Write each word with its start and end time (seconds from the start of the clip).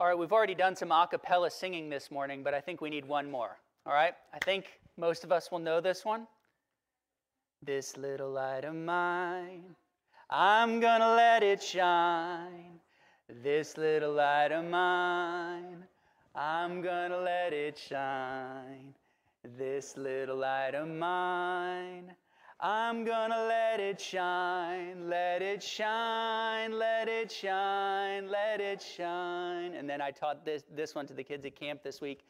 All 0.00 0.06
right, 0.06 0.16
we've 0.16 0.32
already 0.32 0.54
done 0.54 0.74
some 0.74 0.92
a 0.92 1.06
cappella 1.06 1.50
singing 1.50 1.90
this 1.90 2.10
morning, 2.10 2.42
but 2.42 2.54
I 2.54 2.60
think 2.62 2.80
we 2.80 2.88
need 2.88 3.04
one 3.04 3.30
more. 3.30 3.58
All 3.84 3.92
right? 3.92 4.14
I 4.32 4.38
think 4.38 4.80
most 4.96 5.24
of 5.24 5.30
us 5.30 5.52
will 5.52 5.58
know 5.58 5.82
this 5.82 6.06
one. 6.06 6.26
This 7.62 7.98
little 7.98 8.30
light 8.30 8.64
of 8.64 8.74
mine, 8.74 9.76
I'm 10.30 10.80
gonna 10.80 11.14
let 11.14 11.42
it 11.42 11.62
shine. 11.62 12.80
This 13.28 13.76
little 13.76 14.14
light 14.14 14.52
of 14.52 14.64
mine, 14.64 15.84
I'm 16.34 16.80
gonna 16.80 17.18
let 17.18 17.52
it 17.52 17.76
shine. 17.76 18.94
This 19.44 19.98
little 19.98 20.38
light 20.38 20.74
of 20.74 20.88
mine, 20.88 22.14
I'm 22.62 23.04
gonna 23.04 23.46
let 23.48 23.80
it 23.80 23.98
shine, 23.98 25.08
let 25.08 25.40
it 25.40 25.62
shine, 25.62 26.78
let 26.78 27.08
it 27.08 27.32
shine, 27.32 28.28
let 28.28 28.60
it 28.60 28.82
shine. 28.82 29.72
And 29.72 29.88
then 29.88 30.02
I 30.02 30.10
taught 30.10 30.44
this, 30.44 30.64
this 30.76 30.94
one 30.94 31.06
to 31.06 31.14
the 31.14 31.24
kids 31.24 31.46
at 31.46 31.56
camp 31.56 31.82
this 31.82 32.02
week. 32.02 32.20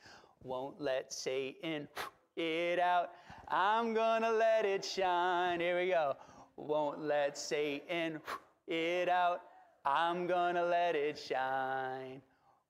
Won't 0.45 0.80
let 0.80 1.12
Satan 1.12 1.89
it 2.37 2.79
out. 2.79 3.11
I'm 3.48 3.93
gonna 3.93 4.30
let 4.30 4.65
it 4.65 4.84
shine. 4.84 5.59
Here 5.59 5.80
we 5.80 5.89
go. 5.89 6.15
Won't 6.56 7.03
let 7.03 7.37
Satan 7.37 8.20
it 8.69 9.09
out. 9.09 9.42
I'm 9.84 10.28
gonna 10.28 10.65
let 10.65 10.95
it 10.95 11.19
shine. 11.19 12.23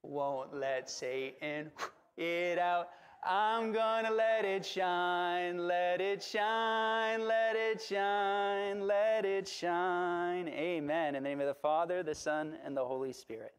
Won't 0.02 0.54
let 0.54 0.88
Satan 0.88 1.70
it 2.16 2.58
out. 2.58 2.88
I'm 3.22 3.72
gonna 3.72 4.10
let 4.10 4.46
it 4.46 4.64
shine, 4.64 5.66
let 5.66 6.00
it 6.00 6.22
shine, 6.22 7.26
let 7.26 7.54
it 7.54 7.82
shine, 7.82 8.86
let 8.86 9.26
it 9.26 9.46
shine. 9.46 10.48
Amen. 10.48 11.14
In 11.14 11.22
the 11.22 11.28
name 11.28 11.40
of 11.40 11.46
the 11.46 11.54
Father, 11.54 12.02
the 12.02 12.14
Son, 12.14 12.56
and 12.64 12.74
the 12.74 12.84
Holy 12.84 13.12
Spirit. 13.12 13.52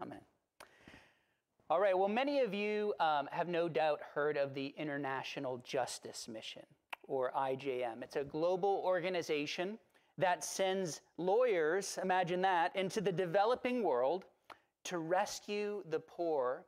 Amen. 0.00 0.20
All 1.68 1.80
right, 1.80 1.96
well, 1.96 2.08
many 2.08 2.40
of 2.40 2.54
you 2.54 2.94
um, 2.98 3.28
have 3.30 3.46
no 3.46 3.68
doubt 3.68 4.00
heard 4.14 4.38
of 4.38 4.54
the 4.54 4.68
International 4.78 5.58
Justice 5.58 6.26
Mission, 6.26 6.64
or 7.02 7.30
IJM. 7.36 8.02
It's 8.02 8.16
a 8.16 8.24
global 8.24 8.80
organization 8.86 9.78
that 10.16 10.42
sends 10.42 11.02
lawyers, 11.18 11.98
imagine 12.02 12.40
that, 12.40 12.74
into 12.74 13.02
the 13.02 13.12
developing 13.12 13.82
world 13.82 14.24
to 14.84 14.98
rescue 14.98 15.84
the 15.90 16.00
poor 16.00 16.64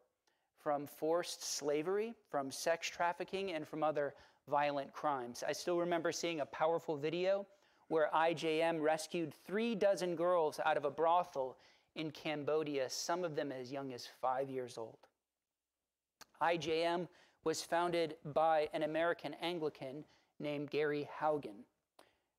from 0.62 0.86
forced 0.86 1.42
slavery, 1.42 2.14
from 2.30 2.50
sex 2.50 2.89
trafficking, 2.89 3.53
and 3.53 3.66
from 3.66 3.83
other 3.83 4.14
violent 4.48 4.92
crimes. 4.92 5.42
I 5.47 5.53
still 5.53 5.78
remember 5.78 6.12
seeing 6.12 6.41
a 6.41 6.47
powerful 6.47 6.97
video 6.97 7.47
where 7.89 8.11
IJM 8.14 8.81
rescued 8.81 9.34
three 9.47 9.75
dozen 9.75 10.14
girls 10.16 10.61
out 10.64 10.77
of 10.77 10.84
a 10.84 10.91
brothel 10.91 11.56
in 11.97 12.11
Cambodia, 12.11 12.88
some 12.88 13.25
of 13.25 13.34
them 13.34 13.50
as 13.50 13.72
young 13.72 13.92
as 13.92 14.06
five 14.20 14.48
years 14.48 14.78
old. 14.78 14.98
IJM 16.41 17.08
was 17.44 17.62
founded 17.62 18.16
by 18.33 18.69
an 18.72 18.83
American 18.83 19.34
Anglican 19.42 20.05
named 20.38 20.70
Gary 20.70 21.08
Haugen. 21.20 21.64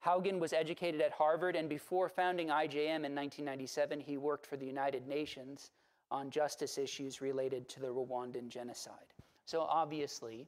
Haugen 0.05 0.39
was 0.39 0.53
educated 0.53 1.01
at 1.01 1.11
Harvard, 1.11 1.55
and 1.55 1.69
before 1.69 2.09
founding 2.09 2.47
IJM 2.47 3.05
in 3.05 3.13
1997, 3.15 3.99
he 3.99 4.17
worked 4.17 4.47
for 4.47 4.57
the 4.57 4.65
United 4.65 5.07
Nations 5.07 5.71
on 6.11 6.29
justice 6.29 6.77
issues 6.77 7.21
related 7.21 7.67
to 7.69 7.79
the 7.79 7.87
Rwandan 7.87 8.49
genocide. 8.49 9.13
So 9.45 9.61
obviously, 9.61 10.45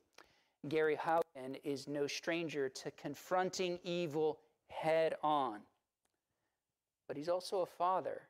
Gary 0.67 0.95
Haugen 0.95 1.59
is 1.63 1.87
no 1.87 2.05
stranger 2.07 2.69
to 2.69 2.91
confronting 2.91 3.79
evil 3.83 4.39
head 4.69 5.15
on. 5.23 5.59
But 7.07 7.17
he's 7.17 7.29
also 7.29 7.61
a 7.61 7.65
father, 7.65 8.21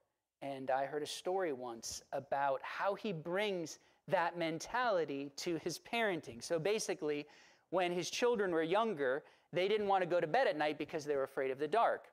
and 0.42 0.72
I 0.72 0.86
heard 0.86 1.04
a 1.04 1.08
story 1.08 1.54
once 1.54 2.02
about 2.11 2.59
how 2.64 2.95
he 2.95 3.11
brings 3.11 3.80
that 4.08 4.38
mentality 4.38 5.31
to 5.38 5.58
his 5.64 5.80
parenting. 5.80 6.44
So 6.44 6.59
basically, 6.59 7.26
when 7.70 7.92
his 7.92 8.10
children 8.10 8.52
were 8.52 8.64
younger, 8.64 9.23
they 9.52 9.67
didn't 9.67 9.88
want 9.88 10.02
to 10.02 10.08
go 10.08 10.20
to 10.20 10.27
bed 10.27 10.48
at 10.48 10.58
night 10.58 10.77
because 10.77 11.05
they 11.05 11.16
were 11.16 11.23
afraid 11.23 11.52
of 11.52 11.60
the 11.60 11.67
dark. 11.67 12.05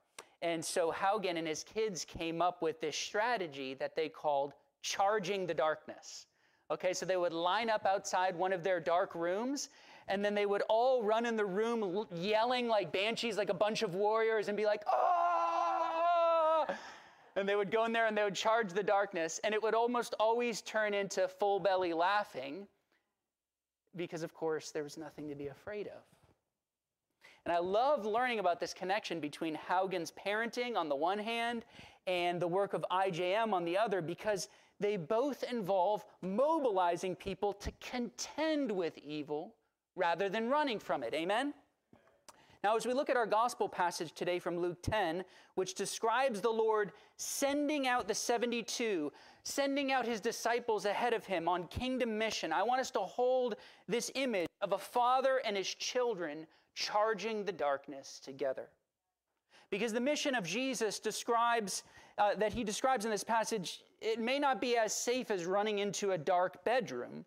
And 0.43 0.65
so 0.65 0.93
Haugen 0.93 1.37
and 1.37 1.47
his 1.47 1.65
kids 1.65 2.05
came 2.05 2.41
up 2.41 2.63
with 2.63 2.81
this 2.81 2.97
strategy 2.97 3.75
that 3.75 3.97
they 3.97 4.09
called 4.09 4.53
charging 4.83 5.47
the 5.47 5.55
darkness. 5.55 6.27
Okay, 6.71 6.93
so 6.93 7.05
they 7.05 7.17
would 7.17 7.33
line 7.33 7.69
up 7.69 7.85
outside 7.85 8.37
one 8.37 8.53
of 8.53 8.63
their 8.63 8.79
dark 8.79 9.15
rooms, 9.15 9.71
and 10.07 10.25
then 10.25 10.35
they 10.35 10.47
would 10.47 10.63
all 10.69 11.03
run 11.03 11.27
in 11.27 11.37
the 11.37 11.45
room 11.45 12.07
yelling 12.15 12.69
like 12.69 12.93
banshees, 12.93 13.37
like 13.37 13.49
a 13.49 13.55
bunch 13.55 13.83
of 13.83 13.95
warriors, 13.95 14.49
and 14.49 14.57
be 14.57 14.67
like, 14.67 14.83
oh! 14.91 16.67
And 17.37 17.49
they 17.49 17.57
would 17.57 17.71
go 17.71 17.85
in 17.85 17.93
there 17.93 18.07
and 18.07 18.17
they 18.17 18.25
would 18.25 18.35
charge 18.35 18.73
the 18.73 18.83
darkness, 18.83 19.41
and 19.45 19.55
it 19.55 19.63
would 19.63 19.75
almost 19.75 20.15
always 20.21 20.63
turn 20.63 20.95
into 20.95 21.27
full 21.27 21.61
belly 21.61 21.93
laughing 21.93 22.67
because, 23.97 24.23
of 24.23 24.35
course, 24.35 24.71
there 24.71 24.83
was 24.83 24.97
nothing 24.97 25.29
to 25.29 25.35
be 25.35 25.49
afraid 25.49 25.87
of. 25.89 26.03
And 27.45 27.53
I 27.53 27.59
love 27.59 28.05
learning 28.05 28.39
about 28.39 28.61
this 28.61 28.75
connection 28.75 29.19
between 29.19 29.57
Haugen's 29.57 30.13
parenting 30.13 30.77
on 30.77 30.89
the 30.89 30.97
one 30.97 31.19
hand 31.19 31.65
and 32.07 32.41
the 32.41 32.47
work 32.47 32.75
of 32.75 32.85
IJM 32.91 33.53
on 33.53 33.65
the 33.65 33.79
other 33.79 34.03
because 34.03 34.49
they 34.81 34.97
both 34.97 35.45
involve 35.45 36.05
mobilizing 36.23 37.15
people 37.15 37.53
to 37.53 37.71
contend 37.81 38.73
with 38.73 38.97
evil 38.99 39.55
rather 39.95 40.29
than 40.29 40.49
running 40.49 40.79
from 40.79 41.03
it. 41.03 41.15
Amen? 41.15 41.53
Now, 42.63 42.77
as 42.77 42.85
we 42.85 42.93
look 42.93 43.09
at 43.09 43.17
our 43.17 43.27
gospel 43.27 43.69
passage 43.69 44.13
today 44.13 44.39
from 44.39 44.59
Luke 44.59 44.83
10, 44.83 45.25
which 45.55 45.75
describes 45.75 46.41
the 46.41 46.51
Lord 46.51 46.93
sending 47.17 47.87
out 47.87 48.07
the 48.07 48.15
72, 48.15 49.11
sending 49.45 49.93
out 49.93 50.07
his 50.07 50.21
disciples 50.21 50.85
ahead 50.85 51.15
of 51.15 51.25
him 51.25 51.49
on 51.49 51.69
kingdom 51.69 52.19
mission, 52.19 52.53
I 52.53 52.63
want 52.63 52.81
us 52.81 52.91
to 52.93 53.01
hold 53.01 53.57
this 53.89 54.11
image 54.15 54.49
of 54.61 54.73
a 54.73 54.79
father 54.79 55.41
and 55.45 55.57
his 55.57 55.75
children 55.75 56.47
charging 56.75 57.45
the 57.45 57.53
darkness 57.53 58.21
together. 58.23 58.69
Because 59.71 59.93
the 59.93 60.01
mission 60.01 60.35
of 60.35 60.45
Jesus 60.45 60.99
describes, 60.99 61.85
uh, 62.21 62.35
that 62.35 62.53
he 62.53 62.63
describes 62.63 63.07
in 63.07 63.11
this 63.11 63.25
passage, 63.25 63.81
it 64.01 64.21
may 64.21 64.39
not 64.39 64.61
be 64.61 64.77
as 64.77 64.93
safe 64.93 65.31
as 65.31 65.47
running 65.47 65.79
into 65.79 66.13
a 66.13 66.19
dark 66.19 66.63
bedroom, 66.65 67.25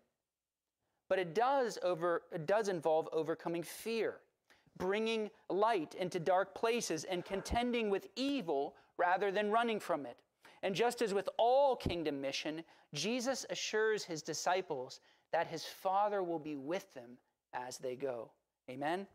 but 1.08 1.18
it 1.18 1.34
does, 1.34 1.78
over, 1.82 2.22
it 2.32 2.46
does 2.46 2.68
involve 2.68 3.08
overcoming 3.12 3.64
fear, 3.64 4.20
bringing 4.78 5.30
light 5.50 5.96
into 5.98 6.20
dark 6.20 6.54
places, 6.54 7.02
and 7.04 7.24
contending 7.24 7.90
with 7.90 8.06
evil 8.14 8.76
rather 8.96 9.32
than 9.32 9.50
running 9.50 9.80
from 9.80 10.06
it. 10.06 10.16
And 10.62 10.76
just 10.76 11.02
as 11.02 11.12
with 11.12 11.28
all 11.38 11.74
kingdom 11.74 12.20
mission, 12.20 12.62
Jesus 12.94 13.44
assures 13.50 14.04
his 14.04 14.22
disciples 14.22 15.00
that 15.32 15.48
his 15.48 15.64
Father 15.64 16.22
will 16.22 16.38
be 16.38 16.54
with 16.54 16.94
them 16.94 17.18
as 17.52 17.78
they 17.78 17.96
go. 17.96 18.30
Amen? 18.70 19.08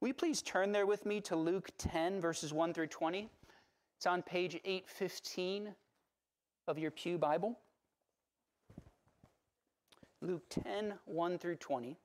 Will 0.00 0.08
you 0.08 0.14
please 0.14 0.40
turn 0.40 0.72
there 0.72 0.86
with 0.86 1.04
me 1.04 1.20
to 1.22 1.36
Luke 1.36 1.68
10, 1.76 2.22
verses 2.22 2.54
1 2.54 2.72
through 2.72 2.86
20? 2.86 3.28
It's 4.04 4.12
on 4.12 4.20
page 4.20 4.60
815 4.66 5.74
of 6.68 6.78
your 6.78 6.90
Pew 6.90 7.16
Bible. 7.16 7.58
Luke 10.20 10.42
10, 10.50 10.92
1 11.06 11.38
through 11.38 11.56
20. 11.56 11.96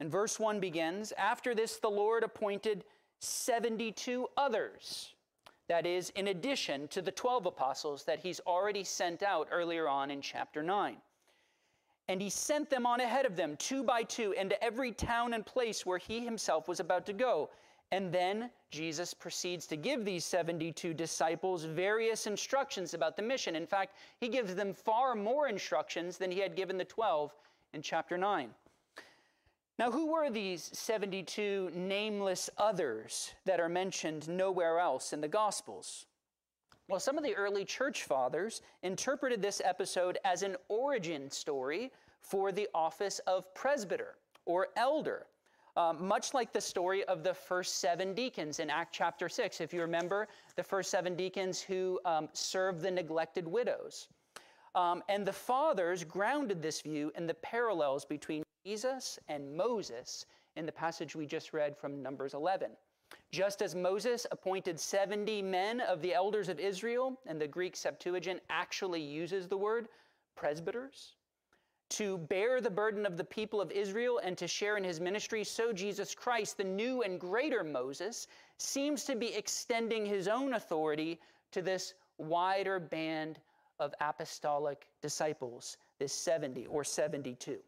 And 0.00 0.10
verse 0.10 0.40
1 0.40 0.60
begins 0.60 1.12
After 1.18 1.54
this, 1.54 1.76
the 1.76 1.90
Lord 1.90 2.24
appointed 2.24 2.84
72 3.18 4.28
others. 4.38 5.12
That 5.68 5.84
is, 5.84 6.08
in 6.16 6.28
addition 6.28 6.88
to 6.88 7.02
the 7.02 7.12
12 7.12 7.44
apostles 7.44 8.04
that 8.04 8.20
he's 8.20 8.40
already 8.46 8.82
sent 8.82 9.22
out 9.22 9.48
earlier 9.50 9.88
on 9.88 10.10
in 10.10 10.22
chapter 10.22 10.62
9. 10.62 10.96
And 12.08 12.22
he 12.22 12.30
sent 12.30 12.70
them 12.70 12.86
on 12.86 13.00
ahead 13.00 13.26
of 13.26 13.36
them, 13.36 13.58
two 13.58 13.82
by 13.82 14.04
two, 14.04 14.32
into 14.32 14.64
every 14.64 14.92
town 14.92 15.34
and 15.34 15.44
place 15.44 15.84
where 15.84 15.98
he 15.98 16.24
himself 16.24 16.66
was 16.66 16.80
about 16.80 17.04
to 17.04 17.12
go. 17.12 17.50
And 17.90 18.12
then 18.12 18.50
Jesus 18.70 19.14
proceeds 19.14 19.66
to 19.68 19.76
give 19.76 20.04
these 20.04 20.24
72 20.24 20.92
disciples 20.92 21.64
various 21.64 22.26
instructions 22.26 22.92
about 22.92 23.16
the 23.16 23.22
mission. 23.22 23.56
In 23.56 23.66
fact, 23.66 23.96
he 24.18 24.28
gives 24.28 24.54
them 24.54 24.74
far 24.74 25.14
more 25.14 25.48
instructions 25.48 26.18
than 26.18 26.30
he 26.30 26.40
had 26.40 26.54
given 26.54 26.76
the 26.76 26.84
12 26.84 27.34
in 27.72 27.80
chapter 27.80 28.18
9. 28.18 28.50
Now, 29.78 29.90
who 29.90 30.12
were 30.12 30.28
these 30.28 30.70
72 30.72 31.70
nameless 31.72 32.50
others 32.58 33.32
that 33.44 33.60
are 33.60 33.68
mentioned 33.68 34.28
nowhere 34.28 34.80
else 34.80 35.12
in 35.12 35.20
the 35.20 35.28
Gospels? 35.28 36.06
Well, 36.88 37.00
some 37.00 37.16
of 37.16 37.24
the 37.24 37.36
early 37.36 37.64
church 37.64 38.02
fathers 38.04 38.60
interpreted 38.82 39.40
this 39.40 39.62
episode 39.64 40.18
as 40.24 40.42
an 40.42 40.56
origin 40.68 41.30
story 41.30 41.92
for 42.20 42.50
the 42.50 42.68
office 42.74 43.20
of 43.20 43.54
presbyter 43.54 44.16
or 44.46 44.68
elder, 44.76 45.26
um, 45.78 46.04
much 46.06 46.34
like 46.34 46.52
the 46.52 46.60
story 46.60 47.04
of 47.04 47.22
the 47.22 47.32
first 47.32 47.76
seven 47.76 48.12
deacons 48.12 48.58
in 48.58 48.68
Act 48.68 48.92
chapter 48.92 49.28
6. 49.28 49.60
If 49.60 49.72
you 49.72 49.80
remember, 49.80 50.26
the 50.56 50.62
first 50.62 50.90
seven 50.90 51.14
deacons 51.14 51.62
who 51.62 52.00
um, 52.04 52.28
served 52.32 52.82
the 52.82 52.90
neglected 52.90 53.46
widows. 53.46 54.08
Um, 54.74 55.04
and 55.08 55.24
the 55.24 55.32
fathers 55.32 56.02
grounded 56.02 56.60
this 56.60 56.80
view 56.80 57.12
in 57.16 57.28
the 57.28 57.34
parallels 57.34 58.04
between 58.04 58.42
Jesus 58.66 59.20
and 59.28 59.56
Moses 59.56 60.26
in 60.56 60.66
the 60.66 60.72
passage 60.72 61.14
we 61.14 61.26
just 61.26 61.52
read 61.52 61.76
from 61.76 62.02
Numbers 62.02 62.34
11. 62.34 62.72
Just 63.30 63.62
as 63.62 63.76
Moses 63.76 64.26
appointed 64.32 64.80
70 64.80 65.42
men 65.42 65.80
of 65.80 66.02
the 66.02 66.12
elders 66.12 66.48
of 66.48 66.58
Israel, 66.58 67.20
and 67.26 67.40
the 67.40 67.46
Greek 67.46 67.76
Septuagint 67.76 68.40
actually 68.50 69.00
uses 69.00 69.46
the 69.46 69.56
word 69.56 69.88
presbyters, 70.34 71.14
to 71.90 72.18
bear 72.18 72.60
the 72.60 72.70
burden 72.70 73.06
of 73.06 73.16
the 73.16 73.24
people 73.24 73.60
of 73.60 73.70
Israel 73.70 74.20
and 74.22 74.36
to 74.38 74.46
share 74.46 74.76
in 74.76 74.84
his 74.84 75.00
ministry, 75.00 75.44
so 75.44 75.72
Jesus 75.72 76.14
Christ, 76.14 76.56
the 76.56 76.64
new 76.64 77.02
and 77.02 77.18
greater 77.18 77.64
Moses, 77.64 78.26
seems 78.58 79.04
to 79.04 79.16
be 79.16 79.34
extending 79.34 80.04
his 80.04 80.28
own 80.28 80.54
authority 80.54 81.18
to 81.52 81.62
this 81.62 81.94
wider 82.18 82.78
band 82.78 83.38
of 83.78 83.94
apostolic 84.00 84.86
disciples, 85.00 85.76
this 85.98 86.12
70 86.12 86.66
or 86.66 86.84
72. 86.84 87.58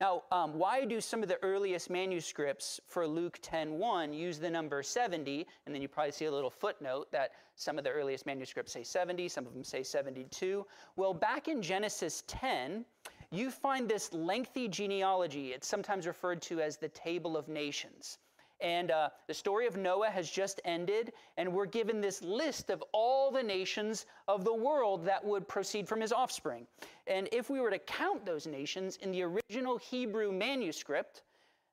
Now, 0.00 0.22
um, 0.32 0.54
why 0.54 0.86
do 0.86 0.98
some 0.98 1.22
of 1.22 1.28
the 1.28 1.42
earliest 1.42 1.90
manuscripts 1.90 2.80
for 2.86 3.06
Luke 3.06 3.38
10:1 3.42 4.14
use 4.14 4.38
the 4.38 4.48
number 4.48 4.82
70? 4.82 5.46
And 5.66 5.74
then 5.74 5.82
you 5.82 5.88
probably 5.88 6.12
see 6.12 6.24
a 6.24 6.30
little 6.30 6.50
footnote 6.50 7.12
that 7.12 7.32
some 7.54 7.76
of 7.76 7.84
the 7.84 7.90
earliest 7.90 8.24
manuscripts 8.24 8.72
say 8.72 8.82
70, 8.82 9.28
some 9.28 9.46
of 9.46 9.52
them 9.52 9.62
say 9.62 9.82
72. 9.82 10.66
Well, 10.96 11.12
back 11.12 11.48
in 11.48 11.60
Genesis 11.60 12.24
10, 12.28 12.86
you 13.30 13.50
find 13.50 13.86
this 13.86 14.10
lengthy 14.14 14.68
genealogy. 14.68 15.52
It's 15.52 15.68
sometimes 15.68 16.06
referred 16.06 16.40
to 16.42 16.62
as 16.62 16.78
the 16.78 16.88
Table 16.88 17.36
of 17.36 17.48
Nations. 17.48 18.18
And 18.60 18.90
uh, 18.90 19.10
the 19.26 19.34
story 19.34 19.66
of 19.66 19.76
Noah 19.76 20.10
has 20.10 20.30
just 20.30 20.60
ended, 20.64 21.12
and 21.36 21.52
we're 21.52 21.66
given 21.66 22.00
this 22.00 22.22
list 22.22 22.70
of 22.70 22.82
all 22.92 23.30
the 23.30 23.42
nations 23.42 24.06
of 24.28 24.44
the 24.44 24.54
world 24.54 25.04
that 25.06 25.24
would 25.24 25.48
proceed 25.48 25.88
from 25.88 26.00
his 26.00 26.12
offspring. 26.12 26.66
And 27.06 27.28
if 27.32 27.48
we 27.48 27.60
were 27.60 27.70
to 27.70 27.78
count 27.78 28.26
those 28.26 28.46
nations 28.46 28.96
in 28.96 29.10
the 29.12 29.22
original 29.22 29.78
Hebrew 29.78 30.30
manuscript, 30.32 31.22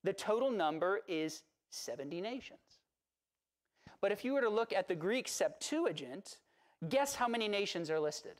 the 0.03 0.13
total 0.13 0.51
number 0.51 1.01
is 1.07 1.43
70 1.71 2.21
nations. 2.21 2.59
But 3.99 4.11
if 4.11 4.23
you 4.23 4.33
were 4.33 4.41
to 4.41 4.49
look 4.49 4.73
at 4.73 4.87
the 4.87 4.95
Greek 4.95 5.27
Septuagint, 5.27 6.37
guess 6.89 7.15
how 7.15 7.27
many 7.27 7.47
nations 7.47 7.89
are 7.89 7.99
listed? 7.99 8.33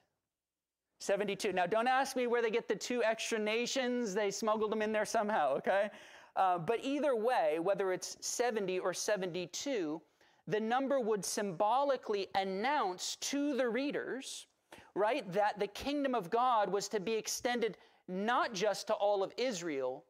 72. 1.00 1.54
Now, 1.54 1.66
don't 1.66 1.88
ask 1.88 2.16
me 2.16 2.28
where 2.28 2.42
they 2.42 2.50
get 2.50 2.68
the 2.68 2.76
two 2.76 3.04
extra 3.04 3.38
nations. 3.38 4.14
They 4.14 4.32
smuggled 4.32 4.72
them 4.72 4.82
in 4.82 4.92
there 4.92 5.06
somehow, 5.06 5.56
okay? 5.58 5.90
Uh, 6.38 6.60
but 6.60 6.80
either 6.84 7.16
way, 7.16 7.58
whether 7.60 7.92
it's 7.92 8.16
70 8.22 8.78
or 8.80 8.94
72, 8.94 10.00
the 10.48 10.60
number 10.60 11.00
would 11.00 11.26
symbolically 11.26 12.28
announce 12.36 13.16
to 13.18 13.58
the 13.58 13.68
readers, 13.68 14.46
right, 14.94 15.30
that 15.34 15.58
the 15.60 15.68
kingdom 15.68 16.14
of 16.14 16.30
God 16.30 16.72
was 16.72 16.88
to 16.90 17.00
be 17.00 17.14
extended 17.14 17.78
not 18.08 18.54
just 18.54 18.86
to 18.88 18.94
all 18.94 19.24
of 19.24 19.34
Israel, 19.36 20.06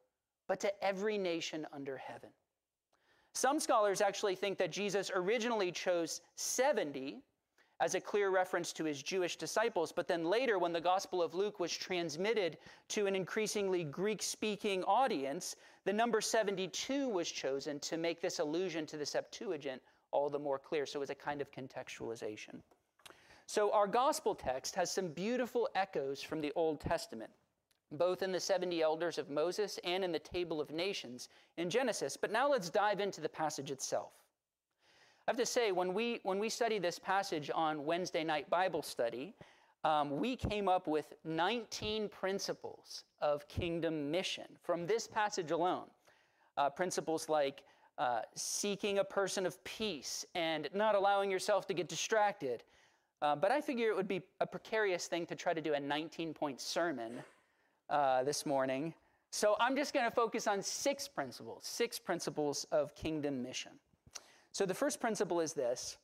but 0.50 0.60
to 0.60 0.84
every 0.84 1.18
nation 1.18 1.66
under 1.74 1.98
heaven. 1.98 2.30
Some 3.34 3.60
scholars 3.60 4.02
actually 4.02 4.36
think 4.36 4.58
that 4.58 4.72
Jesus 4.72 5.10
originally 5.16 5.72
chose 5.72 6.22
70 6.36 7.22
as 7.80 7.94
a 7.94 8.02
clear 8.02 8.30
reference 8.30 8.74
to 8.74 8.84
his 8.84 9.04
Jewish 9.04 9.36
disciples. 9.36 9.92
But 9.92 10.08
then 10.08 10.26
later, 10.26 10.58
when 10.58 10.74
the 10.74 10.82
Gospel 10.82 11.22
of 11.22 11.36
Luke 11.36 11.60
was 11.60 11.72
transmitted 11.72 12.58
to 12.90 13.06
an 13.06 13.16
increasingly 13.16 13.84
Greek 13.84 14.24
speaking 14.24 14.84
audience, 14.84 15.56
the 15.86 15.94
number 15.94 16.20
72 16.20 17.08
was 17.10 17.30
chosen 17.30 17.80
to 17.82 17.98
make 17.98 18.20
this 18.20 18.40
allusion 18.40 18.86
to 18.88 18.98
the 18.98 19.06
Septuagint 19.06 19.82
all 20.12 20.30
the 20.30 20.40
more 20.40 20.58
clear. 20.58 20.86
So 20.86 21.00
it 21.00 21.02
was 21.02 21.10
a 21.10 21.16
kind 21.16 21.42
of 21.42 21.52
contextualization. 21.52 22.62
So 23.46 23.72
our 23.72 23.88
Gospel 23.88 24.36
text 24.36 24.76
has 24.76 24.92
some 24.92 25.10
beautiful 25.10 25.70
echoes 25.76 26.22
from 26.22 26.42
the 26.42 26.52
Old 26.56 26.82
Testament. 26.82 27.32
Both 27.94 28.22
in 28.22 28.34
the 28.34 28.40
70 28.40 28.82
elders 28.82 29.18
of 29.18 29.30
Moses 29.30 29.80
and 29.86 30.04
in 30.04 30.12
the 30.12 30.20
Table 30.20 30.60
of 30.60 30.72
Nations 30.72 31.30
in 31.56 31.70
Genesis. 31.70 32.18
But 32.18 32.32
now 32.32 32.50
let's 32.50 32.70
dive 32.70 33.00
into 33.00 33.22
the 33.22 33.30
passage 33.30 33.72
itself. 33.72 34.12
I 35.28 35.32
have 35.32 35.38
to 35.40 35.46
say, 35.46 35.74
when 35.74 35.94
we, 35.94 36.22
when 36.24 36.40
we 36.40 36.48
studied 36.48 36.82
this 36.82 36.98
passage 36.98 37.52
on 37.54 37.84
Wednesday 37.84 38.24
night 38.24 38.50
Bible 38.50 38.82
study, 38.82 39.34
um, 39.84 40.22
we 40.22 40.38
came 40.38 40.70
up 40.70 40.88
with 40.88 41.16
19 41.26 42.08
principles 42.08 43.04
of 43.20 43.46
kingdom 43.50 44.10
mission 44.10 44.46
from 44.64 44.88
this 44.88 45.06
passage 45.06 45.52
alone. 45.52 45.88
Uh, 46.56 46.70
principles 46.70 47.28
like 47.28 47.64
uh, 47.98 48.22
seeking 48.36 49.00
a 49.00 49.04
person 49.04 49.46
of 49.46 49.62
peace 49.66 50.26
and 50.34 50.70
not 50.74 50.96
allowing 50.96 51.30
yourself 51.30 51.68
to 51.68 51.74
get 51.74 51.90
distracted. 51.90 52.64
Uh, 53.22 53.36
but 53.36 53.52
I 53.52 53.60
figure 53.60 53.90
it 53.90 53.98
would 53.98 54.08
be 54.08 54.22
a 54.40 54.48
precarious 54.48 55.08
thing 55.08 55.26
to 55.26 55.36
try 55.36 55.54
to 55.54 55.62
do 55.62 55.74
a 55.74 55.80
19 55.80 56.34
point 56.34 56.62
sermon 56.62 57.20
uh, 57.90 58.24
this 58.24 58.46
morning. 58.46 58.94
So 59.32 59.58
I'm 59.60 59.76
just 59.76 59.94
going 59.94 60.06
to 60.06 60.16
focus 60.16 60.48
on 60.48 60.62
six 60.62 61.06
principles, 61.10 61.66
six 61.66 62.00
principles 62.00 62.66
of 62.72 62.96
kingdom 62.96 63.44
mission. 63.44 63.74
So 64.52 64.66
the 64.66 64.74
first 64.74 65.00
principle 65.00 65.40
is 65.40 65.54
this, 65.54 65.98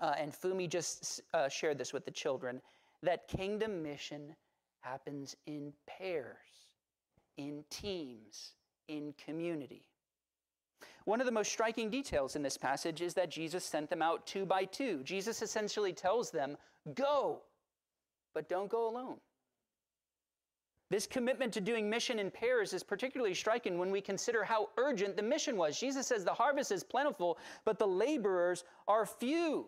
uh, 0.00 0.14
and 0.18 0.32
Fumi 0.32 0.68
just 0.68 1.20
uh, 1.34 1.48
shared 1.48 1.78
this 1.78 1.92
with 1.92 2.04
the 2.04 2.10
children, 2.10 2.60
that 3.02 3.28
kingdom 3.28 3.82
mission 3.82 4.34
happens 4.80 5.36
in 5.46 5.72
pairs, 5.86 6.36
in 7.36 7.64
teams, 7.70 8.52
in 8.88 9.14
community. 9.24 9.84
One 11.04 11.20
of 11.20 11.26
the 11.26 11.32
most 11.32 11.50
striking 11.50 11.90
details 11.90 12.36
in 12.36 12.42
this 12.42 12.58
passage 12.58 13.00
is 13.00 13.14
that 13.14 13.30
Jesus 13.30 13.64
sent 13.64 13.88
them 13.88 14.02
out 14.02 14.26
two 14.26 14.44
by 14.44 14.64
two. 14.64 15.02
Jesus 15.04 15.40
essentially 15.42 15.92
tells 15.92 16.30
them, 16.30 16.56
Go, 16.94 17.42
but 18.34 18.48
don't 18.48 18.70
go 18.70 18.88
alone. 18.88 19.18
This 20.90 21.06
commitment 21.06 21.52
to 21.52 21.60
doing 21.60 21.88
mission 21.88 22.18
in 22.18 22.30
pairs 22.30 22.72
is 22.72 22.82
particularly 22.82 23.34
striking 23.34 23.78
when 23.78 23.90
we 23.90 24.00
consider 24.00 24.42
how 24.42 24.70
urgent 24.78 25.16
the 25.16 25.22
mission 25.22 25.56
was. 25.56 25.78
Jesus 25.78 26.06
says 26.06 26.24
the 26.24 26.32
harvest 26.32 26.72
is 26.72 26.82
plentiful, 26.82 27.38
but 27.64 27.78
the 27.78 27.86
laborers 27.86 28.64
are 28.86 29.04
few. 29.04 29.66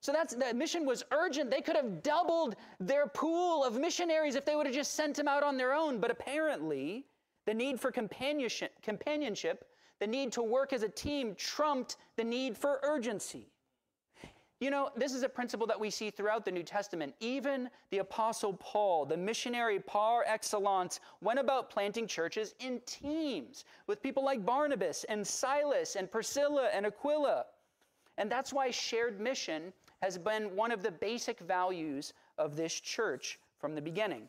So 0.00 0.12
that's 0.12 0.34
the 0.34 0.54
mission 0.54 0.86
was 0.86 1.04
urgent. 1.10 1.50
They 1.50 1.60
could 1.60 1.76
have 1.76 2.02
doubled 2.02 2.56
their 2.78 3.06
pool 3.06 3.64
of 3.64 3.78
missionaries 3.78 4.36
if 4.36 4.44
they 4.44 4.56
would 4.56 4.66
have 4.66 4.74
just 4.74 4.94
sent 4.94 5.16
them 5.16 5.28
out 5.28 5.42
on 5.42 5.56
their 5.56 5.74
own. 5.74 5.98
But 5.98 6.10
apparently, 6.10 7.04
the 7.46 7.52
need 7.52 7.80
for 7.80 7.90
companionship, 7.90 8.72
companionship, 8.82 9.66
the 9.98 10.06
need 10.06 10.32
to 10.32 10.42
work 10.42 10.72
as 10.72 10.84
a 10.84 10.88
team 10.88 11.34
trumped 11.34 11.96
the 12.16 12.24
need 12.24 12.56
for 12.56 12.80
urgency. 12.82 13.50
You 14.60 14.68
know, 14.70 14.90
this 14.94 15.14
is 15.14 15.22
a 15.22 15.28
principle 15.28 15.66
that 15.68 15.80
we 15.80 15.88
see 15.88 16.10
throughout 16.10 16.44
the 16.44 16.50
New 16.50 16.62
Testament. 16.62 17.14
Even 17.18 17.70
the 17.90 17.98
Apostle 17.98 18.52
Paul, 18.52 19.06
the 19.06 19.16
missionary 19.16 19.80
par 19.80 20.22
excellence, 20.26 21.00
went 21.22 21.38
about 21.38 21.70
planting 21.70 22.06
churches 22.06 22.54
in 22.60 22.80
teams 22.84 23.64
with 23.86 24.02
people 24.02 24.22
like 24.22 24.44
Barnabas 24.44 25.04
and 25.04 25.26
Silas 25.26 25.96
and 25.96 26.10
Priscilla 26.10 26.68
and 26.74 26.84
Aquila. 26.84 27.46
And 28.18 28.30
that's 28.30 28.52
why 28.52 28.70
shared 28.70 29.18
mission 29.18 29.72
has 30.02 30.18
been 30.18 30.54
one 30.54 30.72
of 30.72 30.82
the 30.82 30.90
basic 30.90 31.40
values 31.40 32.12
of 32.36 32.54
this 32.54 32.78
church 32.78 33.38
from 33.58 33.74
the 33.74 33.80
beginning. 33.80 34.28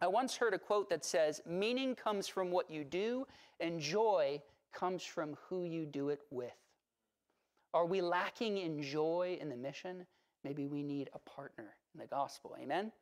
I 0.00 0.08
once 0.08 0.36
heard 0.36 0.54
a 0.54 0.58
quote 0.58 0.90
that 0.90 1.04
says, 1.04 1.40
Meaning 1.46 1.94
comes 1.94 2.26
from 2.26 2.50
what 2.50 2.68
you 2.68 2.82
do, 2.82 3.28
and 3.60 3.80
joy 3.80 4.42
comes 4.72 5.04
from 5.04 5.36
who 5.48 5.62
you 5.62 5.86
do 5.86 6.08
it 6.08 6.22
with. 6.32 6.61
Are 7.74 7.86
we 7.86 8.00
lacking 8.00 8.58
in 8.58 8.82
joy 8.82 9.38
in 9.40 9.48
the 9.48 9.56
mission? 9.56 10.06
Maybe 10.44 10.66
we 10.66 10.82
need 10.82 11.08
a 11.14 11.18
partner 11.18 11.76
in 11.94 12.00
the 12.00 12.06
gospel. 12.06 12.54
Amen? 12.60 12.92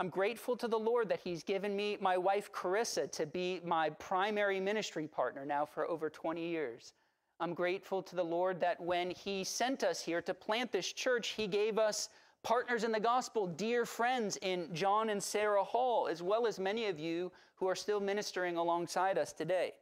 I'm 0.00 0.08
grateful 0.08 0.56
to 0.56 0.68
the 0.68 0.78
Lord 0.78 1.08
that 1.08 1.20
He's 1.20 1.42
given 1.42 1.74
me 1.74 1.96
my 2.00 2.16
wife, 2.16 2.52
Carissa, 2.52 3.10
to 3.12 3.26
be 3.26 3.60
my 3.64 3.90
primary 3.90 4.60
ministry 4.60 5.06
partner 5.06 5.44
now 5.44 5.64
for 5.64 5.88
over 5.88 6.08
20 6.08 6.44
years. 6.44 6.92
I'm 7.40 7.54
grateful 7.54 8.02
to 8.02 8.16
the 8.16 8.24
Lord 8.24 8.60
that 8.60 8.80
when 8.80 9.10
He 9.10 9.44
sent 9.44 9.84
us 9.84 10.00
here 10.00 10.22
to 10.22 10.34
plant 10.34 10.72
this 10.72 10.92
church, 10.92 11.28
He 11.28 11.46
gave 11.46 11.78
us 11.78 12.08
partners 12.42 12.84
in 12.84 12.92
the 12.92 13.00
gospel, 13.00 13.46
dear 13.46 13.84
friends 13.84 14.38
in 14.42 14.68
John 14.72 15.10
and 15.10 15.22
Sarah 15.22 15.64
Hall, 15.64 16.08
as 16.08 16.22
well 16.22 16.46
as 16.46 16.58
many 16.58 16.86
of 16.86 16.98
you 16.98 17.30
who 17.56 17.68
are 17.68 17.76
still 17.76 18.00
ministering 18.00 18.56
alongside 18.56 19.18
us 19.18 19.32
today. 19.32 19.74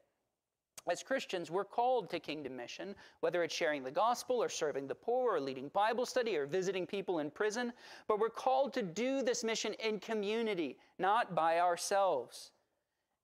As 0.88 1.02
Christians, 1.02 1.50
we're 1.50 1.64
called 1.64 2.08
to 2.10 2.20
kingdom 2.20 2.56
mission, 2.56 2.94
whether 3.20 3.42
it's 3.42 3.54
sharing 3.54 3.82
the 3.82 3.90
gospel 3.90 4.40
or 4.42 4.48
serving 4.48 4.86
the 4.86 4.94
poor 4.94 5.34
or 5.34 5.40
leading 5.40 5.68
Bible 5.68 6.06
study 6.06 6.36
or 6.36 6.46
visiting 6.46 6.86
people 6.86 7.18
in 7.18 7.30
prison, 7.30 7.72
but 8.06 8.20
we're 8.20 8.30
called 8.30 8.72
to 8.74 8.82
do 8.82 9.22
this 9.22 9.42
mission 9.42 9.74
in 9.74 9.98
community, 9.98 10.78
not 10.98 11.34
by 11.34 11.58
ourselves. 11.58 12.52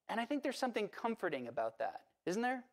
And 0.09 0.19
I 0.19 0.25
think 0.25 0.43
there's 0.43 0.57
something 0.57 0.89
comforting 0.89 1.47
about 1.47 1.79
that, 1.79 2.01
isn't 2.25 2.41
there? 2.41 2.65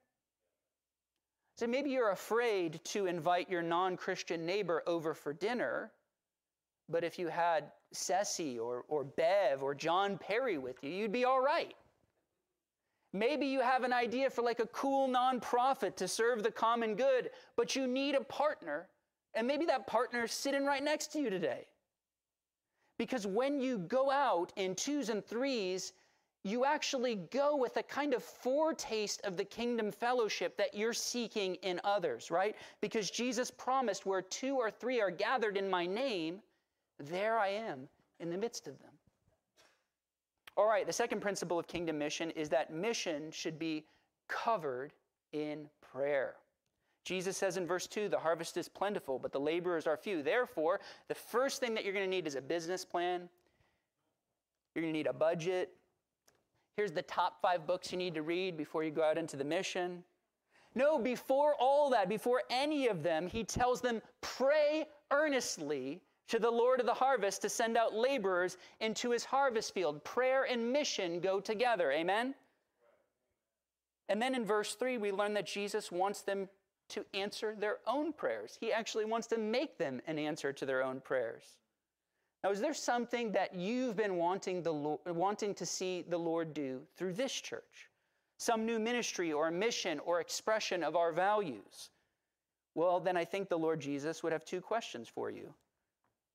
So 1.56 1.68
maybe 1.68 1.90
you're 1.90 2.10
afraid 2.10 2.82
to 2.86 3.06
invite 3.06 3.48
your 3.48 3.62
non 3.62 3.96
Christian 3.96 4.44
neighbor 4.44 4.82
over 4.86 5.14
for 5.14 5.32
dinner, 5.32 5.92
but 6.88 7.04
if 7.04 7.18
you 7.18 7.28
had 7.28 7.70
Ceci 7.92 8.58
or, 8.58 8.84
or 8.88 9.04
Bev 9.04 9.62
or 9.62 9.74
John 9.74 10.18
Perry 10.18 10.58
with 10.58 10.82
you, 10.82 10.90
you'd 10.90 11.12
be 11.12 11.24
all 11.24 11.40
right. 11.40 11.76
Maybe 13.12 13.46
you 13.46 13.60
have 13.60 13.82
an 13.82 13.92
idea 13.92 14.30
for 14.30 14.42
like 14.42 14.60
a 14.60 14.66
cool 14.66 15.08
nonprofit 15.08 15.96
to 15.96 16.06
serve 16.06 16.42
the 16.42 16.50
common 16.50 16.94
good, 16.94 17.30
but 17.56 17.74
you 17.74 17.86
need 17.86 18.14
a 18.14 18.20
partner, 18.20 18.88
and 19.34 19.46
maybe 19.46 19.66
that 19.66 19.86
partner 19.86 20.24
is 20.24 20.32
sitting 20.32 20.64
right 20.64 20.82
next 20.82 21.12
to 21.12 21.20
you 21.20 21.30
today. 21.30 21.66
Because 22.98 23.26
when 23.26 23.60
you 23.60 23.78
go 23.78 24.10
out 24.10 24.52
in 24.56 24.74
twos 24.74 25.08
and 25.08 25.24
threes, 25.24 25.92
you 26.44 26.64
actually 26.64 27.16
go 27.30 27.56
with 27.56 27.76
a 27.76 27.82
kind 27.82 28.14
of 28.14 28.22
foretaste 28.22 29.20
of 29.24 29.36
the 29.36 29.44
kingdom 29.44 29.90
fellowship 29.90 30.56
that 30.56 30.74
you're 30.74 30.92
seeking 30.92 31.56
in 31.56 31.80
others, 31.84 32.30
right? 32.30 32.56
Because 32.80 33.10
Jesus 33.10 33.50
promised, 33.50 34.06
where 34.06 34.22
two 34.22 34.56
or 34.56 34.70
three 34.70 35.00
are 35.00 35.10
gathered 35.10 35.56
in 35.56 35.68
my 35.68 35.84
name, 35.84 36.40
there 36.98 37.38
I 37.38 37.48
am 37.48 37.88
in 38.20 38.30
the 38.30 38.38
midst 38.38 38.68
of 38.68 38.78
them. 38.80 38.89
All 40.56 40.66
right, 40.66 40.86
the 40.86 40.92
second 40.92 41.20
principle 41.20 41.58
of 41.58 41.66
kingdom 41.66 41.98
mission 41.98 42.30
is 42.32 42.48
that 42.50 42.72
mission 42.72 43.30
should 43.30 43.58
be 43.58 43.84
covered 44.28 44.92
in 45.32 45.68
prayer. 45.92 46.36
Jesus 47.04 47.36
says 47.36 47.56
in 47.56 47.66
verse 47.66 47.86
2 47.86 48.08
the 48.08 48.18
harvest 48.18 48.56
is 48.56 48.68
plentiful, 48.68 49.18
but 49.18 49.32
the 49.32 49.40
laborers 49.40 49.86
are 49.86 49.96
few. 49.96 50.22
Therefore, 50.22 50.80
the 51.08 51.14
first 51.14 51.60
thing 51.60 51.74
that 51.74 51.84
you're 51.84 51.94
going 51.94 52.04
to 52.04 52.10
need 52.10 52.26
is 52.26 52.34
a 52.34 52.42
business 52.42 52.84
plan. 52.84 53.28
You're 54.74 54.82
going 54.82 54.92
to 54.92 54.98
need 54.98 55.06
a 55.06 55.12
budget. 55.12 55.72
Here's 56.76 56.92
the 56.92 57.02
top 57.02 57.40
five 57.42 57.66
books 57.66 57.90
you 57.90 57.98
need 57.98 58.14
to 58.14 58.22
read 58.22 58.56
before 58.56 58.84
you 58.84 58.90
go 58.90 59.02
out 59.02 59.18
into 59.18 59.36
the 59.36 59.44
mission. 59.44 60.04
No, 60.74 60.98
before 60.98 61.54
all 61.58 61.90
that, 61.90 62.08
before 62.08 62.42
any 62.48 62.86
of 62.86 63.02
them, 63.02 63.26
he 63.26 63.42
tells 63.42 63.80
them, 63.80 64.00
pray 64.20 64.86
earnestly 65.10 66.00
to 66.30 66.38
the 66.38 66.50
Lord 66.50 66.78
of 66.78 66.86
the 66.86 66.94
harvest 66.94 67.42
to 67.42 67.48
send 67.48 67.76
out 67.76 67.92
laborers 67.92 68.56
into 68.78 69.10
his 69.10 69.24
harvest 69.24 69.74
field. 69.74 70.02
Prayer 70.04 70.44
and 70.44 70.72
mission 70.72 71.18
go 71.18 71.40
together. 71.40 71.90
Amen? 71.90 72.34
And 74.08 74.22
then 74.22 74.36
in 74.36 74.44
verse 74.44 74.76
3, 74.76 74.98
we 74.98 75.10
learn 75.10 75.34
that 75.34 75.46
Jesus 75.46 75.90
wants 75.90 76.22
them 76.22 76.48
to 76.90 77.04
answer 77.14 77.56
their 77.58 77.78
own 77.84 78.12
prayers. 78.12 78.56
He 78.60 78.72
actually 78.72 79.06
wants 79.06 79.26
to 79.28 79.38
make 79.38 79.76
them 79.76 80.00
an 80.06 80.20
answer 80.20 80.52
to 80.52 80.64
their 80.64 80.84
own 80.84 81.00
prayers. 81.00 81.42
Now, 82.44 82.50
is 82.50 82.60
there 82.60 82.74
something 82.74 83.32
that 83.32 83.54
you've 83.54 83.96
been 83.96 84.16
wanting, 84.16 84.62
the 84.62 84.72
Lord, 84.72 85.00
wanting 85.06 85.52
to 85.54 85.66
see 85.66 86.04
the 86.08 86.18
Lord 86.18 86.54
do 86.54 86.80
through 86.96 87.14
this 87.14 87.32
church? 87.32 87.90
Some 88.38 88.64
new 88.64 88.78
ministry 88.78 89.32
or 89.32 89.50
mission 89.50 89.98
or 89.98 90.20
expression 90.20 90.84
of 90.84 90.94
our 90.94 91.12
values? 91.12 91.90
Well, 92.76 93.00
then 93.00 93.16
I 93.16 93.24
think 93.24 93.48
the 93.48 93.58
Lord 93.58 93.80
Jesus 93.80 94.22
would 94.22 94.32
have 94.32 94.44
two 94.44 94.60
questions 94.60 95.08
for 95.08 95.28
you. 95.28 95.52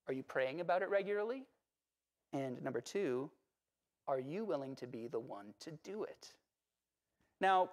Are 0.08 0.14
you 0.14 0.22
praying 0.22 0.60
about 0.60 0.82
it 0.82 0.88
regularly? 0.88 1.44
And 2.32 2.62
number 2.62 2.80
two, 2.80 3.30
are 4.08 4.20
you 4.20 4.44
willing 4.44 4.76
to 4.76 4.86
be 4.86 5.08
the 5.08 5.18
one 5.18 5.54
to 5.60 5.72
do 5.82 6.04
it? 6.04 6.32
Now, 7.40 7.70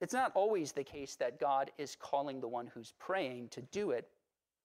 it's 0.00 0.12
not 0.12 0.32
always 0.34 0.72
the 0.72 0.84
case 0.84 1.16
that 1.16 1.40
God 1.40 1.70
is 1.78 1.96
calling 1.96 2.40
the 2.40 2.48
one 2.48 2.68
who's 2.68 2.92
praying 2.98 3.48
to 3.48 3.62
do 3.62 3.90
it, 3.90 4.08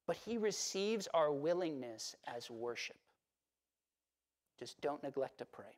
but 0.06 0.16
he 0.16 0.38
receives 0.38 1.08
our 1.14 1.32
willingness 1.32 2.16
as 2.28 2.52
worship. 2.52 2.98
Just 4.60 4.80
don't 4.82 5.02
neglect 5.02 5.40
to 5.40 5.46
pray. 5.46 5.78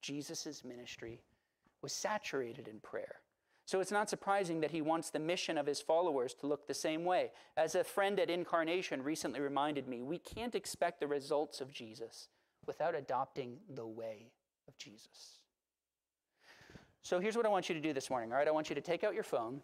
Jesus' 0.00 0.64
ministry 0.64 1.20
was 1.82 1.92
saturated 1.92 2.68
in 2.68 2.80
prayer. 2.80 3.16
So 3.64 3.80
it's 3.80 3.92
not 3.92 4.10
surprising 4.10 4.60
that 4.60 4.72
he 4.72 4.82
wants 4.82 5.10
the 5.10 5.18
mission 5.18 5.56
of 5.56 5.66
his 5.66 5.80
followers 5.80 6.34
to 6.34 6.46
look 6.46 6.66
the 6.66 6.74
same 6.74 7.04
way. 7.04 7.30
As 7.56 7.74
a 7.74 7.84
friend 7.84 8.18
at 8.18 8.28
Incarnation 8.28 9.02
recently 9.02 9.40
reminded 9.40 9.86
me, 9.86 10.02
we 10.02 10.18
can't 10.18 10.54
expect 10.54 11.00
the 11.00 11.06
results 11.06 11.60
of 11.60 11.72
Jesus 11.72 12.28
without 12.66 12.94
adopting 12.94 13.58
the 13.74 13.86
way 13.86 14.32
of 14.68 14.76
Jesus. 14.78 15.38
So 17.02 17.18
here's 17.18 17.36
what 17.36 17.46
I 17.46 17.48
want 17.48 17.68
you 17.68 17.74
to 17.74 17.80
do 17.80 17.92
this 17.92 18.10
morning, 18.10 18.30
all 18.32 18.38
right? 18.38 18.48
I 18.48 18.52
want 18.52 18.68
you 18.68 18.74
to 18.74 18.80
take 18.80 19.04
out 19.04 19.14
your 19.14 19.24
phone. 19.24 19.60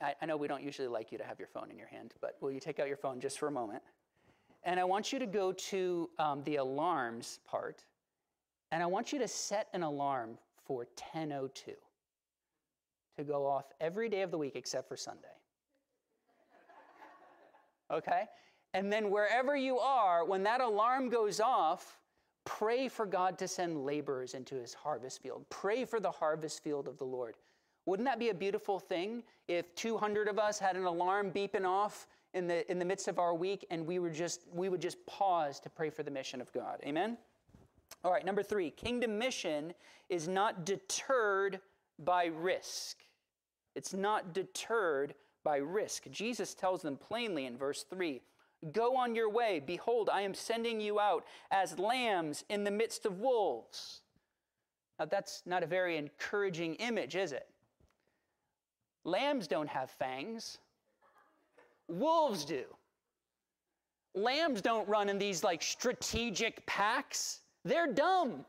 I, 0.00 0.14
I 0.20 0.26
know 0.26 0.36
we 0.36 0.48
don't 0.48 0.62
usually 0.62 0.88
like 0.88 1.12
you 1.12 1.18
to 1.18 1.24
have 1.24 1.38
your 1.38 1.48
phone 1.48 1.70
in 1.70 1.78
your 1.78 1.88
hand, 1.88 2.14
but 2.20 2.36
will 2.40 2.50
you 2.50 2.60
take 2.60 2.78
out 2.78 2.88
your 2.88 2.96
phone 2.96 3.20
just 3.20 3.38
for 3.38 3.48
a 3.48 3.52
moment? 3.52 3.82
And 4.64 4.78
I 4.78 4.84
want 4.84 5.12
you 5.12 5.18
to 5.18 5.26
go 5.26 5.52
to 5.52 6.10
um, 6.18 6.42
the 6.44 6.56
alarms 6.56 7.40
part, 7.46 7.84
and 8.72 8.82
I 8.82 8.86
want 8.86 9.12
you 9.12 9.18
to 9.18 9.28
set 9.28 9.68
an 9.72 9.82
alarm 9.82 10.38
for 10.66 10.86
10:02 11.14 11.74
go 13.24 13.46
off 13.46 13.66
every 13.80 14.08
day 14.08 14.22
of 14.22 14.30
the 14.30 14.38
week 14.38 14.56
except 14.56 14.88
for 14.88 14.96
Sunday. 14.96 15.28
okay? 17.90 18.22
And 18.74 18.92
then 18.92 19.10
wherever 19.10 19.56
you 19.56 19.78
are, 19.78 20.24
when 20.24 20.42
that 20.44 20.60
alarm 20.60 21.08
goes 21.08 21.40
off, 21.40 22.00
Pray 22.44 22.88
for 22.88 23.06
God 23.06 23.38
to 23.38 23.48
send 23.48 23.84
laborers 23.84 24.34
into 24.34 24.54
his 24.54 24.72
harvest 24.72 25.22
field. 25.22 25.44
Pray 25.50 25.84
for 25.84 26.00
the 26.00 26.10
harvest 26.10 26.62
field 26.62 26.88
of 26.88 26.96
the 26.98 27.04
Lord. 27.04 27.36
Wouldn't 27.86 28.06
that 28.06 28.18
be 28.18 28.30
a 28.30 28.34
beautiful 28.34 28.78
thing 28.78 29.22
if 29.48 29.74
200 29.74 30.28
of 30.28 30.38
us 30.38 30.58
had 30.58 30.76
an 30.76 30.84
alarm 30.84 31.32
beeping 31.32 31.64
off 31.64 32.06
in 32.34 32.46
the, 32.46 32.70
in 32.70 32.78
the 32.78 32.84
midst 32.84 33.08
of 33.08 33.18
our 33.18 33.34
week 33.34 33.66
and 33.70 33.86
we, 33.86 33.98
were 33.98 34.10
just, 34.10 34.42
we 34.52 34.68
would 34.68 34.80
just 34.80 35.04
pause 35.06 35.60
to 35.60 35.70
pray 35.70 35.90
for 35.90 36.02
the 36.02 36.10
mission 36.10 36.40
of 36.40 36.52
God? 36.52 36.80
Amen? 36.84 37.18
All 38.04 38.12
right, 38.12 38.24
number 38.24 38.42
three 38.42 38.70
kingdom 38.70 39.18
mission 39.18 39.74
is 40.08 40.28
not 40.28 40.64
deterred 40.64 41.60
by 41.98 42.26
risk. 42.26 42.98
It's 43.74 43.94
not 43.94 44.32
deterred 44.32 45.14
by 45.44 45.56
risk. 45.56 46.10
Jesus 46.10 46.54
tells 46.54 46.82
them 46.82 46.96
plainly 46.96 47.46
in 47.46 47.56
verse 47.56 47.84
3 47.88 48.20
Go 48.72 48.94
on 48.94 49.14
your 49.14 49.30
way. 49.30 49.62
Behold, 49.64 50.10
I 50.12 50.20
am 50.20 50.34
sending 50.34 50.80
you 50.80 51.00
out 51.00 51.24
as 51.50 51.78
lambs 51.78 52.44
in 52.50 52.62
the 52.62 52.70
midst 52.70 53.06
of 53.06 53.18
wolves. 53.18 54.02
Now, 54.98 55.06
that's 55.06 55.42
not 55.46 55.62
a 55.62 55.66
very 55.66 55.96
encouraging 55.96 56.74
image, 56.74 57.16
is 57.16 57.32
it? 57.32 57.48
Lambs 59.04 59.46
don't 59.46 59.68
have 59.68 59.90
fangs, 59.90 60.58
wolves 61.88 62.44
do. 62.44 62.64
Lambs 64.14 64.60
don't 64.60 64.86
run 64.88 65.08
in 65.08 65.18
these 65.18 65.42
like 65.42 65.62
strategic 65.62 66.66
packs, 66.66 67.40
they're 67.64 67.90
dumb. 67.90 68.44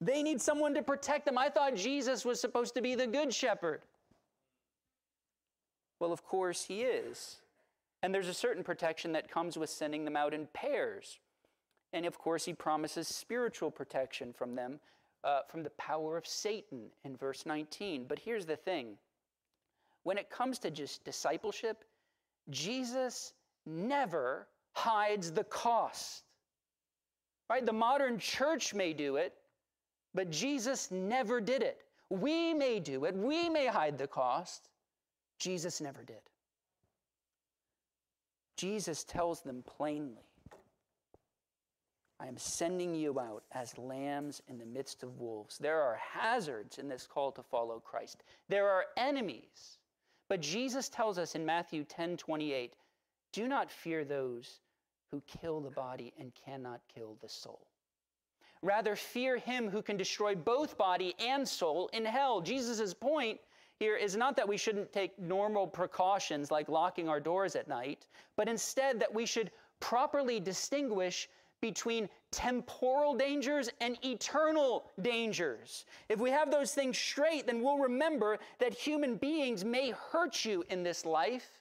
They 0.00 0.22
need 0.22 0.40
someone 0.40 0.74
to 0.74 0.82
protect 0.82 1.26
them. 1.26 1.36
I 1.36 1.48
thought 1.50 1.74
Jesus 1.74 2.24
was 2.24 2.40
supposed 2.40 2.74
to 2.74 2.82
be 2.82 2.94
the 2.94 3.06
good 3.06 3.34
shepherd. 3.34 3.82
Well, 5.98 6.12
of 6.12 6.24
course, 6.24 6.64
he 6.64 6.82
is. 6.82 7.40
And 8.02 8.14
there's 8.14 8.28
a 8.28 8.34
certain 8.34 8.64
protection 8.64 9.12
that 9.12 9.30
comes 9.30 9.58
with 9.58 9.68
sending 9.68 10.04
them 10.04 10.16
out 10.16 10.32
in 10.32 10.46
pairs. 10.54 11.18
And 11.92 12.06
of 12.06 12.18
course, 12.18 12.44
he 12.44 12.54
promises 12.54 13.08
spiritual 13.08 13.70
protection 13.70 14.32
from 14.32 14.54
them, 14.54 14.80
uh, 15.22 15.40
from 15.48 15.62
the 15.62 15.70
power 15.70 16.16
of 16.16 16.26
Satan 16.26 16.86
in 17.04 17.16
verse 17.16 17.44
19. 17.44 18.06
But 18.08 18.18
here's 18.18 18.46
the 18.46 18.56
thing 18.56 18.96
when 20.04 20.16
it 20.16 20.30
comes 20.30 20.58
to 20.60 20.70
just 20.70 21.04
discipleship, 21.04 21.84
Jesus 22.48 23.34
never 23.66 24.46
hides 24.72 25.30
the 25.30 25.44
cost. 25.44 26.24
Right? 27.50 27.66
The 27.66 27.72
modern 27.72 28.18
church 28.18 28.72
may 28.72 28.94
do 28.94 29.16
it, 29.16 29.34
but 30.14 30.30
Jesus 30.30 30.90
never 30.90 31.40
did 31.40 31.62
it. 31.62 31.82
We 32.08 32.54
may 32.54 32.80
do 32.80 33.04
it, 33.04 33.14
we 33.14 33.48
may 33.48 33.66
hide 33.66 33.98
the 33.98 34.06
cost. 34.06 34.68
Jesus 35.38 35.80
never 35.80 36.02
did. 36.02 36.20
Jesus 38.56 39.04
tells 39.04 39.40
them 39.40 39.62
plainly 39.62 40.30
I 42.20 42.26
am 42.26 42.36
sending 42.36 42.94
you 42.94 43.18
out 43.18 43.44
as 43.52 43.78
lambs 43.78 44.42
in 44.46 44.58
the 44.58 44.66
midst 44.66 45.02
of 45.02 45.18
wolves. 45.18 45.56
There 45.56 45.80
are 45.80 45.96
hazards 45.96 46.76
in 46.76 46.86
this 46.86 47.06
call 47.06 47.32
to 47.32 47.42
follow 47.42 47.80
Christ, 47.80 48.22
there 48.48 48.68
are 48.68 48.86
enemies. 48.96 49.78
But 50.28 50.40
Jesus 50.40 50.88
tells 50.88 51.18
us 51.18 51.34
in 51.34 51.44
Matthew 51.44 51.82
10 51.82 52.16
28, 52.16 52.74
do 53.32 53.48
not 53.48 53.70
fear 53.70 54.04
those 54.04 54.60
who 55.10 55.22
kill 55.22 55.60
the 55.60 55.70
body 55.70 56.12
and 56.18 56.32
cannot 56.34 56.80
kill 56.94 57.16
the 57.20 57.28
soul. 57.28 57.66
Rather, 58.62 58.94
fear 58.94 59.38
him 59.38 59.70
who 59.70 59.80
can 59.80 59.96
destroy 59.96 60.34
both 60.34 60.76
body 60.76 61.14
and 61.18 61.48
soul 61.48 61.88
in 61.92 62.04
hell. 62.04 62.40
Jesus' 62.40 62.92
point 62.92 63.40
here 63.78 63.96
is 63.96 64.16
not 64.16 64.36
that 64.36 64.46
we 64.46 64.58
shouldn't 64.58 64.92
take 64.92 65.18
normal 65.18 65.66
precautions 65.66 66.50
like 66.50 66.68
locking 66.68 67.08
our 67.08 67.20
doors 67.20 67.56
at 67.56 67.68
night, 67.68 68.06
but 68.36 68.48
instead 68.48 69.00
that 69.00 69.12
we 69.12 69.24
should 69.24 69.50
properly 69.80 70.38
distinguish 70.38 71.28
between 71.62 72.08
temporal 72.30 73.14
dangers 73.14 73.70
and 73.80 73.98
eternal 74.04 74.90
dangers. 75.00 75.86
If 76.08 76.20
we 76.20 76.30
have 76.30 76.50
those 76.50 76.72
things 76.74 76.98
straight, 76.98 77.46
then 77.46 77.62
we'll 77.62 77.78
remember 77.78 78.38
that 78.58 78.74
human 78.74 79.16
beings 79.16 79.64
may 79.64 79.90
hurt 79.90 80.44
you 80.44 80.64
in 80.68 80.82
this 80.82 81.04
life, 81.04 81.60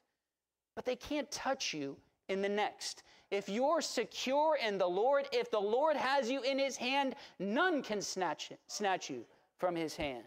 but 0.76 0.86
they 0.86 0.96
can't 0.96 1.30
touch 1.32 1.74
you 1.74 1.98
in 2.28 2.42
the 2.42 2.50
next. 2.50 3.04
If 3.32 3.48
you're 3.48 3.82
secure 3.82 4.58
in 4.58 4.78
the 4.78 4.88
Lord, 4.88 5.28
if 5.32 5.52
the 5.52 5.60
Lord 5.60 5.96
has 5.96 6.32
you 6.32 6.42
in 6.42 6.58
his 6.58 6.78
hand, 6.78 7.16
none 7.38 7.84
can 7.84 8.02
snatch, 8.02 8.52
snatch 8.68 9.10
you 9.10 9.24
from 9.58 9.76
his 9.76 9.96
hand. 9.96 10.24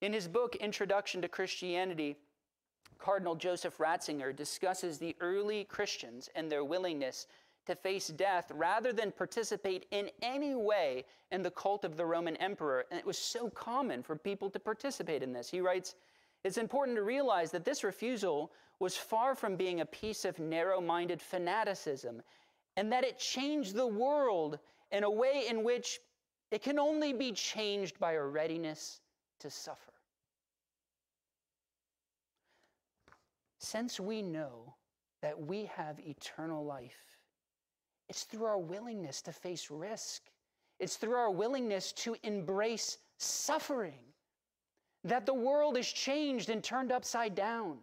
In 0.00 0.12
his 0.12 0.26
book, 0.26 0.56
Introduction 0.56 1.22
to 1.22 1.28
Christianity, 1.28 2.16
Cardinal 2.98 3.34
Joseph 3.34 3.78
Ratzinger 3.78 4.34
discusses 4.34 4.98
the 4.98 5.14
early 5.20 5.64
Christians 5.64 6.28
and 6.34 6.50
their 6.50 6.64
willingness 6.64 7.26
to 7.66 7.74
face 7.74 8.08
death 8.08 8.50
rather 8.54 8.92
than 8.92 9.12
participate 9.12 9.86
in 9.90 10.10
any 10.22 10.54
way 10.54 11.04
in 11.30 11.42
the 11.42 11.50
cult 11.50 11.84
of 11.84 11.96
the 11.96 12.04
Roman 12.04 12.36
emperor. 12.36 12.86
And 12.90 12.98
it 12.98 13.06
was 13.06 13.18
so 13.18 13.50
common 13.50 14.02
for 14.02 14.16
people 14.16 14.50
to 14.50 14.58
participate 14.58 15.22
in 15.22 15.32
this. 15.32 15.48
He 15.48 15.60
writes, 15.60 15.94
It's 16.44 16.58
important 16.58 16.96
to 16.96 17.02
realize 17.02 17.50
that 17.50 17.64
this 17.64 17.84
refusal 17.84 18.52
was 18.78 18.96
far 18.96 19.34
from 19.34 19.56
being 19.56 19.80
a 19.80 19.86
piece 19.86 20.24
of 20.24 20.38
narrow 20.38 20.80
minded 20.80 21.20
fanaticism, 21.20 22.22
and 22.76 22.90
that 22.92 23.04
it 23.04 23.18
changed 23.18 23.74
the 23.74 23.86
world 23.86 24.58
in 24.90 25.04
a 25.04 25.10
way 25.10 25.44
in 25.48 25.62
which 25.62 26.00
it 26.50 26.62
can 26.62 26.78
only 26.78 27.12
be 27.12 27.32
changed 27.32 27.98
by 27.98 28.12
a 28.12 28.22
readiness 28.22 29.00
to 29.40 29.50
suffer. 29.50 29.92
Since 33.58 34.00
we 34.00 34.22
know 34.22 34.74
that 35.20 35.38
we 35.38 35.66
have 35.66 36.00
eternal 36.00 36.64
life? 36.64 37.04
It's 38.08 38.24
through 38.24 38.46
our 38.46 38.58
willingness 38.58 39.20
to 39.22 39.32
face 39.32 39.70
risk. 39.70 40.22
It's 40.78 40.96
through 40.96 41.14
our 41.14 41.30
willingness 41.30 41.92
to 41.92 42.16
embrace 42.22 42.96
suffering 43.18 44.09
that 45.04 45.26
the 45.26 45.34
world 45.34 45.76
is 45.76 45.90
changed 45.90 46.50
and 46.50 46.62
turned 46.62 46.92
upside 46.92 47.34
down. 47.34 47.78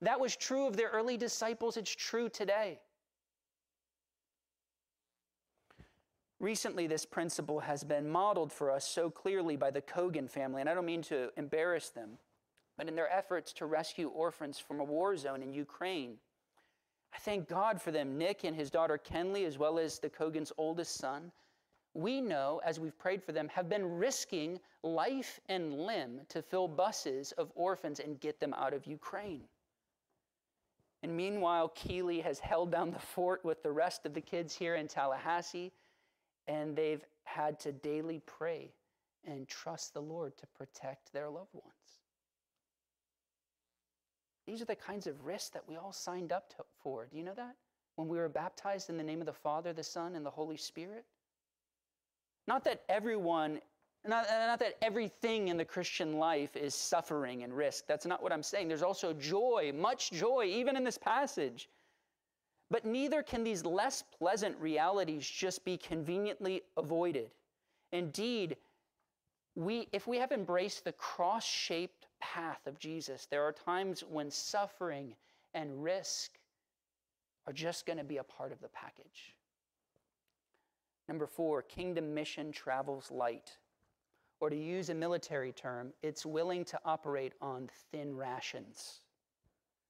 That 0.00 0.20
was 0.20 0.36
true 0.36 0.66
of 0.66 0.76
the 0.76 0.84
early 0.84 1.16
disciples, 1.16 1.76
it's 1.76 1.94
true 1.94 2.28
today. 2.28 2.78
Recently, 6.40 6.86
this 6.86 7.04
principle 7.04 7.58
has 7.58 7.82
been 7.82 8.08
modeled 8.08 8.52
for 8.52 8.70
us 8.70 8.86
so 8.86 9.10
clearly 9.10 9.56
by 9.56 9.72
the 9.72 9.82
Kogan 9.82 10.30
family, 10.30 10.60
and 10.60 10.70
I 10.70 10.74
don't 10.74 10.86
mean 10.86 11.02
to 11.02 11.30
embarrass 11.36 11.88
them, 11.88 12.10
but 12.76 12.86
in 12.86 12.94
their 12.94 13.12
efforts 13.12 13.52
to 13.54 13.66
rescue 13.66 14.08
orphans 14.08 14.60
from 14.60 14.78
a 14.78 14.84
war 14.84 15.16
zone 15.16 15.42
in 15.42 15.52
Ukraine. 15.52 16.14
I 17.12 17.18
thank 17.18 17.48
God 17.48 17.82
for 17.82 17.90
them, 17.90 18.16
Nick 18.16 18.44
and 18.44 18.54
his 18.54 18.70
daughter 18.70 18.98
Kenley, 18.98 19.46
as 19.46 19.58
well 19.58 19.80
as 19.80 19.98
the 19.98 20.10
Kogan's 20.10 20.52
oldest 20.58 20.94
son. 20.94 21.32
We 21.98 22.20
know, 22.20 22.60
as 22.64 22.78
we've 22.78 22.96
prayed 22.96 23.24
for 23.24 23.32
them, 23.32 23.48
have 23.48 23.68
been 23.68 23.98
risking 23.98 24.60
life 24.84 25.40
and 25.48 25.74
limb 25.74 26.20
to 26.28 26.42
fill 26.42 26.68
buses 26.68 27.32
of 27.32 27.50
orphans 27.56 27.98
and 27.98 28.20
get 28.20 28.38
them 28.38 28.54
out 28.54 28.72
of 28.72 28.86
Ukraine. 28.86 29.42
And 31.02 31.16
meanwhile, 31.16 31.70
Keeley 31.70 32.20
has 32.20 32.38
held 32.38 32.70
down 32.70 32.92
the 32.92 33.00
fort 33.00 33.44
with 33.44 33.64
the 33.64 33.72
rest 33.72 34.06
of 34.06 34.14
the 34.14 34.20
kids 34.20 34.54
here 34.54 34.76
in 34.76 34.86
Tallahassee 34.86 35.72
and 36.46 36.76
they've 36.76 37.04
had 37.24 37.58
to 37.60 37.72
daily 37.72 38.22
pray 38.26 38.70
and 39.26 39.48
trust 39.48 39.92
the 39.92 40.00
Lord 40.00 40.36
to 40.38 40.46
protect 40.46 41.12
their 41.12 41.28
loved 41.28 41.52
ones. 41.52 41.98
These 44.46 44.62
are 44.62 44.66
the 44.66 44.76
kinds 44.76 45.08
of 45.08 45.26
risks 45.26 45.50
that 45.50 45.68
we 45.68 45.74
all 45.74 45.92
signed 45.92 46.30
up 46.30 46.48
to, 46.50 46.64
for. 46.80 47.06
Do 47.06 47.16
you 47.16 47.24
know 47.24 47.34
that? 47.34 47.56
When 47.96 48.06
we 48.06 48.18
were 48.18 48.28
baptized 48.28 48.88
in 48.88 48.96
the 48.96 49.02
name 49.02 49.18
of 49.18 49.26
the 49.26 49.32
Father, 49.32 49.72
the 49.72 49.82
Son, 49.82 50.14
and 50.14 50.24
the 50.24 50.30
Holy 50.30 50.56
Spirit? 50.56 51.04
Not 52.48 52.64
that 52.64 52.80
everyone, 52.88 53.60
not, 54.06 54.26
not 54.26 54.58
that 54.60 54.78
everything 54.80 55.48
in 55.48 55.58
the 55.58 55.66
Christian 55.66 56.14
life 56.14 56.56
is 56.56 56.74
suffering 56.74 57.42
and 57.42 57.54
risk. 57.54 57.86
That's 57.86 58.06
not 58.06 58.22
what 58.22 58.32
I'm 58.32 58.42
saying. 58.42 58.68
There's 58.68 58.82
also 58.82 59.12
joy, 59.12 59.70
much 59.76 60.10
joy, 60.12 60.46
even 60.46 60.74
in 60.74 60.82
this 60.82 60.96
passage. 60.96 61.68
But 62.70 62.86
neither 62.86 63.22
can 63.22 63.44
these 63.44 63.66
less 63.66 64.02
pleasant 64.18 64.56
realities 64.58 65.28
just 65.28 65.62
be 65.62 65.76
conveniently 65.76 66.62
avoided. 66.78 67.30
Indeed, 67.92 68.56
we, 69.54 69.86
if 69.92 70.06
we 70.06 70.16
have 70.16 70.32
embraced 70.32 70.84
the 70.84 70.92
cross 70.92 71.44
shaped 71.44 72.06
path 72.18 72.66
of 72.66 72.78
Jesus, 72.78 73.26
there 73.30 73.42
are 73.42 73.52
times 73.52 74.02
when 74.08 74.30
suffering 74.30 75.14
and 75.52 75.84
risk 75.84 76.38
are 77.46 77.52
just 77.52 77.84
going 77.84 77.98
to 77.98 78.04
be 78.04 78.16
a 78.16 78.24
part 78.24 78.52
of 78.52 78.60
the 78.62 78.68
package. 78.68 79.34
Number 81.08 81.26
four, 81.26 81.62
kingdom 81.62 82.14
mission 82.14 82.52
travels 82.52 83.10
light. 83.10 83.56
Or 84.40 84.50
to 84.50 84.56
use 84.56 84.90
a 84.90 84.94
military 84.94 85.52
term, 85.52 85.92
it's 86.02 86.24
willing 86.24 86.64
to 86.66 86.78
operate 86.84 87.32
on 87.40 87.68
thin 87.90 88.14
rations. 88.16 89.00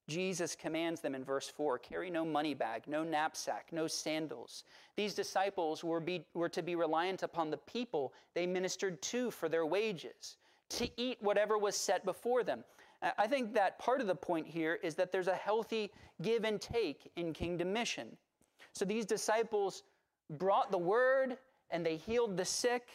Jesus 0.08 0.56
commands 0.56 1.02
them 1.02 1.14
in 1.14 1.22
verse 1.22 1.48
4 1.48 1.78
carry 1.78 2.08
no 2.08 2.25
money 2.25 2.54
bag, 2.54 2.84
no 2.87 3.04
knapsack, 3.04 3.66
no 3.72 3.87
sandals. 3.87 4.64
These 4.96 5.14
disciples 5.14 5.84
were, 5.84 6.00
be, 6.00 6.25
were 6.32 6.48
to 6.48 6.62
be 6.62 6.75
reliant 6.76 7.22
upon 7.22 7.50
the 7.50 7.58
people 7.58 8.14
they 8.34 8.46
ministered 8.46 9.02
to 9.02 9.30
for 9.30 9.50
their 9.50 9.66
wages, 9.66 10.38
to 10.70 10.88
eat 10.96 11.18
whatever 11.20 11.58
was 11.58 11.76
set 11.76 12.06
before 12.06 12.42
them. 12.42 12.64
I 13.18 13.26
think 13.26 13.52
that 13.54 13.78
part 13.78 14.00
of 14.00 14.06
the 14.06 14.14
point 14.14 14.46
here 14.46 14.78
is 14.82 14.94
that 14.96 15.12
there's 15.12 15.28
a 15.28 15.34
healthy 15.34 15.92
give 16.22 16.44
and 16.44 16.60
take 16.60 17.12
in 17.16 17.32
kingdom 17.32 17.72
mission. 17.72 18.16
So 18.72 18.85
these 18.85 19.04
disciples 19.04 19.83
brought 20.31 20.71
the 20.71 20.79
word 20.79 21.37
and 21.71 21.85
they 21.85 21.97
healed 21.97 22.37
the 22.37 22.45
sick, 22.45 22.88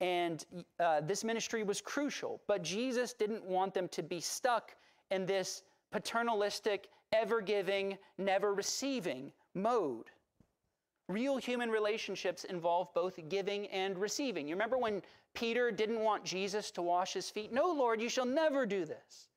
and 0.00 0.44
uh, 0.78 1.00
this 1.00 1.24
ministry 1.24 1.62
was 1.62 1.80
crucial. 1.80 2.40
But 2.46 2.62
Jesus 2.62 3.12
didn't 3.12 3.44
want 3.44 3.74
them 3.74 3.88
to 3.88 4.02
be 4.02 4.20
stuck 4.20 4.76
in 5.10 5.26
this 5.26 5.62
paternalistic, 5.90 6.88
ever 7.12 7.40
giving, 7.40 7.98
never 8.18 8.54
receiving 8.54 9.32
mode. 9.54 10.06
Real 11.08 11.38
human 11.38 11.70
relationships 11.70 12.44
involve 12.44 12.94
both 12.94 13.18
giving 13.28 13.66
and 13.68 13.98
receiving. 13.98 14.46
You 14.46 14.54
remember 14.54 14.78
when 14.78 15.02
Peter 15.34 15.72
didn't 15.72 16.00
want 16.00 16.24
Jesus 16.24 16.70
to 16.72 16.82
wash 16.82 17.12
his 17.12 17.28
feet? 17.28 17.52
No, 17.52 17.72
Lord, 17.72 18.00
you 18.00 18.08
shall 18.08 18.26
never 18.26 18.64
do 18.64 18.84
this. 18.84 19.28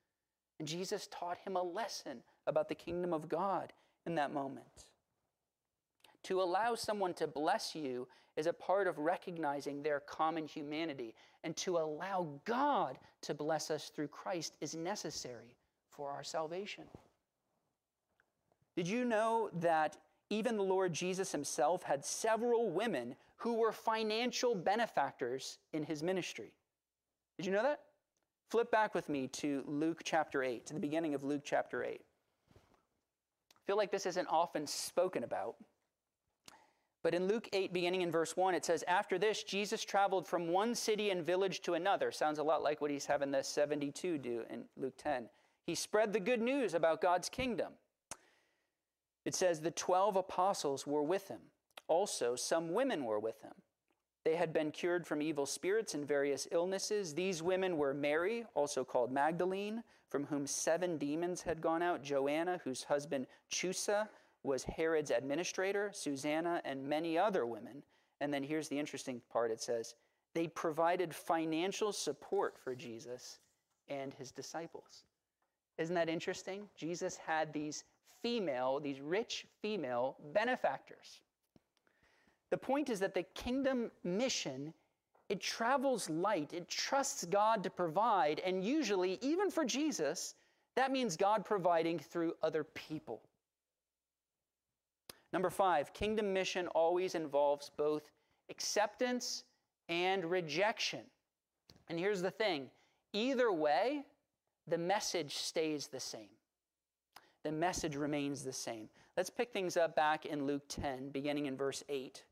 And 0.60 0.68
Jesus 0.68 1.08
taught 1.12 1.38
him 1.40 1.56
a 1.56 1.64
lesson 1.64 2.20
about 2.46 2.70
the 2.70 2.76
kingdom 2.76 3.12
of 3.12 3.28
God 3.28 3.74
in 4.06 4.14
that 4.16 4.34
moment. 4.34 4.86
To 6.24 6.42
allow 6.42 6.76
someone 6.76 7.14
to 7.16 7.28
bless 7.28 7.76
you 7.76 8.08
is 8.36 8.48
a 8.48 8.54
part 8.54 8.88
of 8.88 8.98
recognizing 8.98 9.84
their 9.84 10.00
common 10.00 10.48
humanity. 10.48 11.16
And 11.44 11.56
to 11.58 11.78
allow 11.78 12.28
God 12.46 12.98
to 13.22 13.34
bless 13.34 13.70
us 13.70 13.90
through 13.90 14.08
Christ 14.08 14.54
is 14.62 14.76
necessary 14.76 15.56
for 15.90 16.10
our 16.12 16.24
salvation. 16.24 16.86
Did 18.76 18.88
you 18.88 19.06
know 19.06 19.50
that 19.60 19.98
even 20.30 20.58
the 20.58 20.64
Lord 20.64 20.94
Jesus 20.94 21.32
himself 21.32 21.84
had 21.84 22.04
several 22.04 22.72
women 22.72 23.16
who 23.38 23.56
were 23.56 23.72
financial 23.72 24.56
benefactors 24.56 25.60
in 25.74 25.84
his 25.84 26.02
ministry? 26.02 26.54
Did 27.38 27.46
you 27.46 27.52
know 27.52 27.64
that? 27.64 27.82
Flip 28.50 28.72
back 28.72 28.96
with 28.96 29.10
me 29.10 29.28
to 29.28 29.64
Luke 29.68 30.02
chapter 30.04 30.44
8, 30.44 30.66
to 30.68 30.74
the 30.74 30.80
beginning 30.80 31.14
of 31.14 31.24
Luke 31.24 31.42
chapter 31.44 31.84
8. 31.84 32.02
I 32.56 32.60
feel 33.66 33.78
like 33.78 33.92
this 33.92 34.06
isn't 34.06 34.28
often 34.28 34.66
spoken 34.66 35.24
about. 35.24 35.56
But 37.04 37.14
in 37.14 37.28
Luke 37.28 37.50
8, 37.52 37.74
beginning 37.74 38.02
in 38.02 38.12
verse 38.12 38.38
1, 38.38 38.56
it 38.56 38.64
says, 38.64 38.84
After 38.88 39.20
this, 39.20 39.44
Jesus 39.44 39.84
traveled 39.84 40.26
from 40.26 40.48
one 40.48 40.74
city 40.74 41.10
and 41.10 41.26
village 41.26 41.62
to 41.64 41.74
another. 41.74 42.12
Sounds 42.12 42.40
a 42.40 42.44
lot 42.44 42.64
like 42.64 42.80
what 42.80 42.92
he's 42.92 43.06
having 43.06 43.30
the 43.30 43.44
72 43.44 44.18
do 44.18 44.44
in 44.50 44.64
Luke 44.78 44.96
10. 44.98 45.28
He 45.66 45.76
spread 45.76 46.14
the 46.14 46.20
good 46.22 46.42
news 46.42 46.74
about 46.74 47.02
God's 47.02 47.28
kingdom. 47.28 47.74
It 49.26 49.36
says 49.36 49.60
the 49.60 49.72
12 49.72 50.16
apostles 50.16 50.88
were 50.88 51.04
with 51.04 51.28
him. 51.28 51.40
Also, 51.90 52.38
some 52.38 52.72
women 52.74 53.04
were 53.04 53.20
with 53.20 53.42
him. 53.42 53.54
They 54.24 54.36
had 54.38 54.54
been 54.54 54.72
cured 54.72 55.06
from 55.06 55.22
evil 55.22 55.46
spirits 55.46 55.94
and 55.94 56.08
various 56.08 56.48
illnesses. 56.52 57.14
These 57.14 57.44
women 57.44 57.78
were 57.78 57.94
Mary, 57.94 58.46
also 58.56 58.86
called 58.86 59.12
Magdalene, 59.12 59.84
from 60.10 60.26
whom 60.26 60.48
seven 60.48 60.98
demons 60.98 61.42
had 61.42 61.60
gone 61.60 61.82
out, 61.82 62.02
Joanna, 62.02 62.62
whose 62.64 62.84
husband 62.84 63.28
Chuza 63.52 64.08
was 64.44 64.64
Herod's 64.64 65.12
administrator, 65.12 65.92
Susanna, 65.94 66.62
and 66.66 66.88
many 66.88 67.18
other 67.18 67.46
women. 67.46 67.84
And 68.22 68.34
then 68.34 68.44
here's 68.44 68.68
the 68.68 68.78
interesting 68.78 69.22
part 69.32 69.52
it 69.52 69.62
says, 69.62 69.96
they 70.34 70.48
provided 70.48 71.14
financial 71.14 71.92
support 71.92 72.58
for 72.58 72.76
Jesus 72.76 73.40
and 73.88 74.14
his 74.14 74.32
disciples. 74.32 75.04
Isn't 75.78 75.96
that 75.96 76.10
interesting? 76.10 76.68
Jesus 76.76 77.18
had 77.18 77.54
these 77.54 77.84
female, 78.22 78.80
these 78.80 79.02
rich 79.02 79.46
female 79.62 80.18
benefactors. 80.34 81.22
The 82.50 82.58
point 82.58 82.90
is 82.90 83.00
that 83.00 83.14
the 83.14 83.24
kingdom 83.24 83.92
mission 84.04 84.74
it 85.30 85.40
travels 85.40 86.10
light. 86.10 86.54
It 86.54 86.68
trusts 86.68 87.26
God 87.26 87.64
to 87.64 87.70
provide, 87.70 88.40
and 88.42 88.64
usually, 88.64 89.18
even 89.22 89.50
for 89.50 89.66
Jesus, 89.66 90.36
that 90.76 90.92
means 90.92 91.18
God 91.18 91.46
providing 91.46 91.98
through 91.98 92.34
other 92.44 92.64
people. 92.64 93.22
Number 95.34 95.50
five, 95.50 95.94
kingdom 95.94 96.32
mission 96.32 96.68
always 96.68 97.16
involves 97.16 97.72
both 97.76 98.04
acceptance 98.50 99.44
and 99.90 100.24
rejection. 100.24 101.02
And 101.90 102.00
here's 102.00 102.22
the 102.22 102.32
thing 102.32 102.70
either 103.14 103.52
way, 103.52 104.06
the 104.68 104.78
message 104.78 105.36
stays 105.36 105.88
the 105.88 106.00
same. 106.00 106.30
The 107.44 107.52
message 107.52 107.96
remains 107.96 108.44
the 108.44 108.54
same. 108.54 108.88
Let's 109.18 109.30
pick 109.30 109.52
things 109.52 109.76
up 109.76 109.96
back 109.96 110.26
in 110.26 110.46
Luke 110.46 110.64
10, 110.70 111.10
beginning 111.10 111.48
in 111.48 111.58
verse 111.58 111.84
8. 111.90 112.24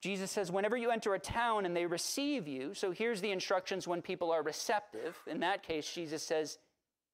Jesus 0.00 0.30
says, 0.30 0.52
Whenever 0.52 0.76
you 0.76 0.90
enter 0.90 1.14
a 1.14 1.18
town 1.18 1.66
and 1.66 1.76
they 1.76 1.86
receive 1.86 2.46
you, 2.46 2.72
so 2.74 2.90
here's 2.90 3.20
the 3.20 3.32
instructions 3.32 3.88
when 3.88 4.00
people 4.00 4.30
are 4.30 4.42
receptive. 4.42 5.18
In 5.26 5.40
that 5.40 5.62
case, 5.62 5.92
Jesus 5.92 6.22
says, 6.22 6.58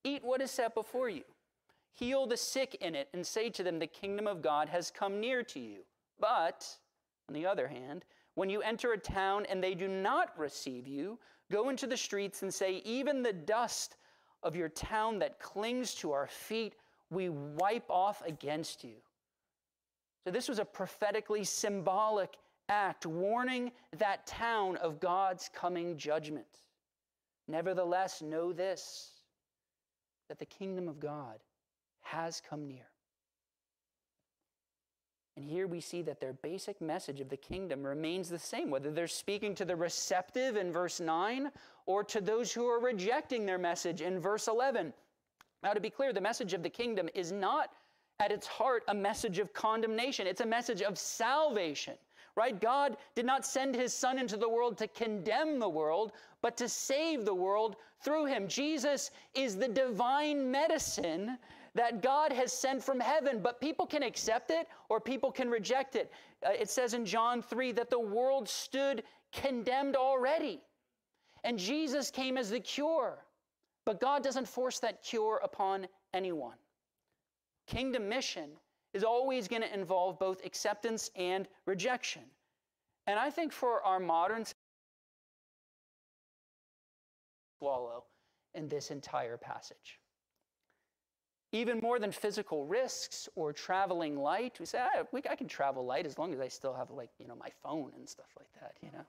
Eat 0.04 0.22
what 0.22 0.42
is 0.42 0.50
set 0.50 0.74
before 0.74 1.08
you, 1.08 1.24
heal 1.96 2.26
the 2.26 2.36
sick 2.36 2.76
in 2.80 2.94
it, 2.94 3.08
and 3.12 3.26
say 3.26 3.50
to 3.50 3.62
them, 3.62 3.78
The 3.78 3.86
kingdom 3.86 4.26
of 4.26 4.42
God 4.42 4.68
has 4.68 4.90
come 4.90 5.20
near 5.20 5.42
to 5.44 5.60
you. 5.60 5.80
But, 6.20 6.66
on 7.28 7.34
the 7.34 7.46
other 7.46 7.66
hand, 7.66 8.04
when 8.34 8.50
you 8.50 8.60
enter 8.62 8.92
a 8.92 8.98
town 8.98 9.46
and 9.46 9.62
they 9.62 9.74
do 9.74 9.88
not 9.88 10.38
receive 10.38 10.86
you, 10.86 11.18
go 11.50 11.70
into 11.70 11.86
the 11.86 11.96
streets 11.96 12.42
and 12.42 12.52
say, 12.52 12.82
Even 12.84 13.22
the 13.22 13.32
dust 13.32 13.96
of 14.42 14.54
your 14.54 14.68
town 14.68 15.18
that 15.20 15.40
clings 15.40 15.94
to 15.96 16.12
our 16.12 16.26
feet, 16.26 16.74
we 17.10 17.30
wipe 17.30 17.90
off 17.90 18.22
against 18.26 18.84
you. 18.84 18.96
So, 20.24 20.30
this 20.30 20.48
was 20.48 20.58
a 20.58 20.64
prophetically 20.64 21.44
symbolic 21.44 22.36
act 22.68 23.06
warning 23.06 23.72
that 23.96 24.26
town 24.26 24.76
of 24.78 25.00
God's 25.00 25.48
coming 25.54 25.96
judgment. 25.96 26.62
Nevertheless, 27.48 28.22
know 28.22 28.52
this 28.52 29.12
that 30.28 30.38
the 30.40 30.46
kingdom 30.46 30.88
of 30.88 30.98
God 30.98 31.38
has 32.10 32.40
come 32.48 32.66
near. 32.66 32.86
And 35.36 35.44
here 35.44 35.66
we 35.66 35.80
see 35.80 36.00
that 36.02 36.18
their 36.18 36.32
basic 36.32 36.80
message 36.80 37.20
of 37.20 37.28
the 37.28 37.36
kingdom 37.36 37.84
remains 37.84 38.30
the 38.30 38.38
same, 38.38 38.70
whether 38.70 38.90
they're 38.90 39.06
speaking 39.06 39.54
to 39.56 39.66
the 39.66 39.76
receptive 39.76 40.56
in 40.56 40.72
verse 40.72 40.98
9 40.98 41.50
or 41.84 42.02
to 42.04 42.22
those 42.22 42.52
who 42.52 42.66
are 42.66 42.80
rejecting 42.80 43.44
their 43.44 43.58
message 43.58 44.00
in 44.00 44.18
verse 44.18 44.48
11. 44.48 44.94
Now, 45.62 45.72
to 45.72 45.80
be 45.80 45.90
clear, 45.90 46.14
the 46.14 46.20
message 46.22 46.54
of 46.54 46.62
the 46.62 46.70
kingdom 46.70 47.10
is 47.14 47.32
not 47.32 47.70
at 48.18 48.32
its 48.32 48.46
heart 48.46 48.82
a 48.88 48.94
message 48.94 49.38
of 49.38 49.52
condemnation, 49.52 50.26
it's 50.26 50.40
a 50.40 50.46
message 50.46 50.80
of 50.80 50.96
salvation. 50.96 51.94
Right? 52.34 52.58
God 52.60 52.98
did 53.14 53.24
not 53.24 53.46
send 53.46 53.74
his 53.74 53.94
son 53.94 54.18
into 54.18 54.36
the 54.36 54.48
world 54.48 54.76
to 54.78 54.88
condemn 54.88 55.58
the 55.58 55.68
world, 55.68 56.12
but 56.42 56.54
to 56.58 56.68
save 56.68 57.24
the 57.24 57.34
world 57.34 57.76
through 58.02 58.26
him. 58.26 58.46
Jesus 58.46 59.10
is 59.34 59.56
the 59.56 59.68
divine 59.68 60.50
medicine 60.50 61.38
that 61.76 62.02
God 62.02 62.32
has 62.32 62.52
sent 62.52 62.82
from 62.82 62.98
heaven, 62.98 63.40
but 63.42 63.60
people 63.60 63.86
can 63.86 64.02
accept 64.02 64.50
it 64.50 64.66
or 64.88 64.98
people 64.98 65.30
can 65.30 65.50
reject 65.50 65.94
it. 65.94 66.10
Uh, 66.44 66.52
it 66.58 66.70
says 66.70 66.94
in 66.94 67.04
John 67.04 67.42
3 67.42 67.72
that 67.72 67.90
the 67.90 68.00
world 68.00 68.48
stood 68.48 69.02
condemned 69.30 69.94
already, 69.94 70.62
and 71.44 71.58
Jesus 71.58 72.10
came 72.10 72.38
as 72.38 72.48
the 72.50 72.60
cure. 72.60 73.24
But 73.84 74.00
God 74.00 74.24
doesn't 74.24 74.48
force 74.48 74.80
that 74.80 75.02
cure 75.02 75.40
upon 75.44 75.86
anyone. 76.14 76.56
Kingdom 77.66 78.08
mission 78.08 78.50
is 78.94 79.04
always 79.04 79.46
going 79.46 79.62
to 79.62 79.72
involve 79.72 80.18
both 80.18 80.44
acceptance 80.44 81.10
and 81.14 81.46
rejection. 81.66 82.22
And 83.06 83.18
I 83.18 83.28
think 83.28 83.52
for 83.52 83.82
our 83.82 84.00
modern 84.00 84.44
swallow 87.58 88.04
in 88.54 88.66
this 88.66 88.90
entire 88.90 89.36
passage 89.36 90.00
even 91.56 91.80
more 91.80 91.98
than 91.98 92.12
physical 92.12 92.66
risks 92.66 93.28
or 93.34 93.52
traveling 93.52 94.16
light. 94.18 94.58
We 94.60 94.66
say, 94.66 94.78
ah, 94.80 95.04
we, 95.12 95.22
I 95.28 95.36
can 95.36 95.48
travel 95.48 95.84
light 95.84 96.06
as 96.06 96.18
long 96.18 96.32
as 96.32 96.40
I 96.40 96.48
still 96.48 96.74
have 96.74 96.90
like, 96.90 97.10
you 97.18 97.26
know, 97.26 97.36
my 97.36 97.50
phone 97.62 97.92
and 97.96 98.08
stuff 98.08 98.28
like 98.38 98.48
that, 98.60 98.74
you 98.82 98.90
know. 98.92 99.04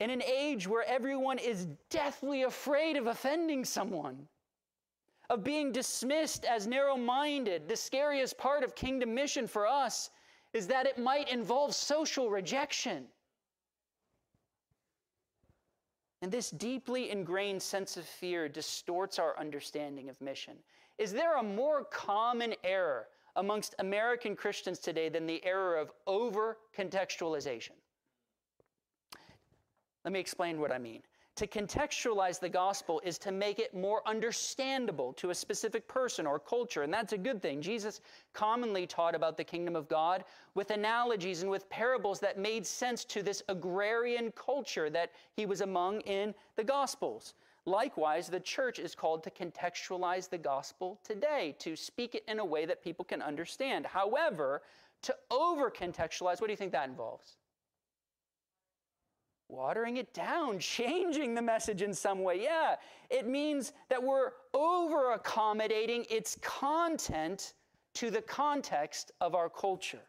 In 0.00 0.10
an 0.10 0.22
age 0.22 0.66
where 0.66 0.84
everyone 0.86 1.38
is 1.38 1.68
deathly 1.88 2.42
afraid 2.42 2.96
of 2.96 3.06
offending 3.06 3.64
someone, 3.64 4.26
of 5.30 5.44
being 5.44 5.72
dismissed 5.72 6.44
as 6.44 6.66
narrow 6.66 6.96
minded, 6.96 7.68
the 7.68 7.76
scariest 7.76 8.36
part 8.36 8.64
of 8.64 8.74
kingdom 8.74 9.14
mission 9.14 9.46
for 9.46 9.66
us 9.66 10.10
is 10.52 10.66
that 10.66 10.86
it 10.86 10.98
might 10.98 11.30
involve 11.32 11.74
social 11.74 12.30
rejection. 12.30 13.06
And 16.22 16.30
this 16.30 16.50
deeply 16.50 17.10
ingrained 17.10 17.60
sense 17.60 17.96
of 17.96 18.04
fear 18.04 18.48
distorts 18.48 19.18
our 19.18 19.38
understanding 19.38 20.08
of 20.08 20.20
mission. 20.20 20.54
Is 20.96 21.12
there 21.12 21.36
a 21.36 21.42
more 21.42 21.84
common 21.84 22.54
error 22.62 23.08
amongst 23.34 23.74
American 23.80 24.36
Christians 24.36 24.78
today 24.78 25.08
than 25.08 25.26
the 25.26 25.44
error 25.44 25.76
of 25.76 25.90
over 26.06 26.58
contextualization? 26.76 27.72
Let 30.04 30.12
me 30.12 30.20
explain 30.20 30.60
what 30.60 30.70
I 30.70 30.78
mean. 30.78 31.02
To 31.36 31.46
contextualize 31.46 32.38
the 32.38 32.48
gospel 32.50 33.00
is 33.02 33.16
to 33.18 33.32
make 33.32 33.58
it 33.58 33.74
more 33.74 34.06
understandable 34.06 35.14
to 35.14 35.30
a 35.30 35.34
specific 35.34 35.88
person 35.88 36.26
or 36.26 36.38
culture, 36.38 36.82
and 36.82 36.92
that's 36.92 37.14
a 37.14 37.18
good 37.18 37.40
thing. 37.40 37.62
Jesus 37.62 38.02
commonly 38.34 38.86
taught 38.86 39.14
about 39.14 39.38
the 39.38 39.44
kingdom 39.44 39.74
of 39.74 39.88
God 39.88 40.24
with 40.54 40.70
analogies 40.70 41.40
and 41.40 41.50
with 41.50 41.70
parables 41.70 42.20
that 42.20 42.38
made 42.38 42.66
sense 42.66 43.02
to 43.06 43.22
this 43.22 43.42
agrarian 43.48 44.30
culture 44.32 44.90
that 44.90 45.12
he 45.34 45.46
was 45.46 45.62
among 45.62 46.02
in 46.02 46.34
the 46.56 46.64
gospels. 46.64 47.32
Likewise, 47.64 48.28
the 48.28 48.40
church 48.40 48.78
is 48.78 48.94
called 48.94 49.22
to 49.24 49.30
contextualize 49.30 50.28
the 50.28 50.36
gospel 50.36 51.00
today, 51.02 51.54
to 51.60 51.76
speak 51.76 52.14
it 52.14 52.24
in 52.28 52.40
a 52.40 52.44
way 52.44 52.66
that 52.66 52.84
people 52.84 53.06
can 53.06 53.22
understand. 53.22 53.86
However, 53.86 54.60
to 55.02 55.16
over 55.30 55.70
contextualize, 55.70 56.40
what 56.40 56.48
do 56.48 56.52
you 56.52 56.56
think 56.56 56.72
that 56.72 56.88
involves? 56.88 57.36
Watering 59.52 59.98
it 59.98 60.12
down, 60.14 60.58
changing 60.58 61.34
the 61.34 61.42
message 61.42 61.82
in 61.82 61.92
some 61.92 62.22
way. 62.22 62.42
Yeah, 62.42 62.76
it 63.10 63.28
means 63.28 63.72
that 63.90 64.02
we're 64.02 64.30
over 64.54 65.12
accommodating 65.12 66.06
its 66.10 66.36
content 66.40 67.52
to 67.94 68.10
the 68.10 68.22
context 68.22 69.12
of 69.20 69.34
our 69.34 69.50
culture. 69.50 70.00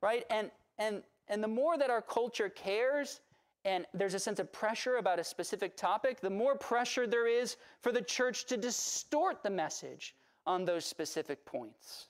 Right? 0.00 0.24
And 0.30 0.50
and 0.78 1.02
and 1.28 1.42
the 1.42 1.48
more 1.48 1.76
that 1.76 1.90
our 1.90 2.00
culture 2.00 2.48
cares 2.48 3.20
and 3.64 3.84
there's 3.92 4.14
a 4.14 4.18
sense 4.18 4.38
of 4.38 4.50
pressure 4.52 4.96
about 4.96 5.18
a 5.18 5.24
specific 5.24 5.76
topic, 5.76 6.20
the 6.20 6.30
more 6.30 6.56
pressure 6.56 7.06
there 7.06 7.26
is 7.26 7.56
for 7.82 7.92
the 7.92 8.00
church 8.00 8.46
to 8.46 8.56
distort 8.56 9.42
the 9.42 9.50
message 9.50 10.14
on 10.46 10.64
those 10.64 10.86
specific 10.86 11.44
points. 11.44 12.06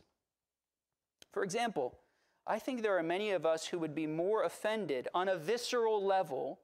For 1.32 1.42
example, 1.42 1.98
I 2.50 2.58
think 2.58 2.80
there 2.80 2.96
are 2.96 3.02
many 3.02 3.32
of 3.32 3.44
us 3.44 3.66
who 3.66 3.78
would 3.78 3.94
be 3.94 4.06
more 4.06 4.44
offended 4.44 5.06
on 5.12 5.28
a 5.28 5.36
visceral 5.36 6.02
level 6.02 6.60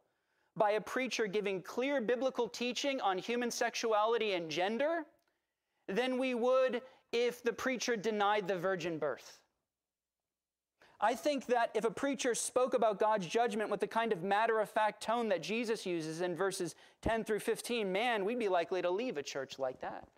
by 0.56 0.72
a 0.72 0.80
preacher 0.80 1.26
giving 1.26 1.60
clear 1.60 2.00
biblical 2.00 2.48
teaching 2.48 3.02
on 3.02 3.18
human 3.18 3.50
sexuality 3.50 4.32
and 4.32 4.50
gender 4.50 5.04
than 5.86 6.18
we 6.18 6.34
would 6.34 6.80
if 7.12 7.42
the 7.42 7.52
preacher 7.52 7.96
denied 7.96 8.48
the 8.48 8.56
virgin 8.56 8.98
birth. 8.98 9.40
I 11.00 11.14
think 11.14 11.44
that 11.46 11.70
if 11.74 11.84
a 11.84 11.90
preacher 11.90 12.34
spoke 12.34 12.72
about 12.72 12.98
God's 12.98 13.26
judgment 13.26 13.68
with 13.68 13.80
the 13.80 13.86
kind 13.86 14.10
of 14.10 14.22
matter 14.22 14.60
of 14.60 14.70
fact 14.70 15.02
tone 15.02 15.28
that 15.28 15.42
Jesus 15.42 15.84
uses 15.84 16.22
in 16.22 16.34
verses 16.34 16.74
10 17.02 17.24
through 17.24 17.40
15, 17.40 17.92
man, 17.92 18.24
we'd 18.24 18.38
be 18.38 18.48
likely 18.48 18.80
to 18.80 18.90
leave 18.90 19.18
a 19.18 19.22
church 19.22 19.58
like 19.58 19.82
that. 19.82 20.08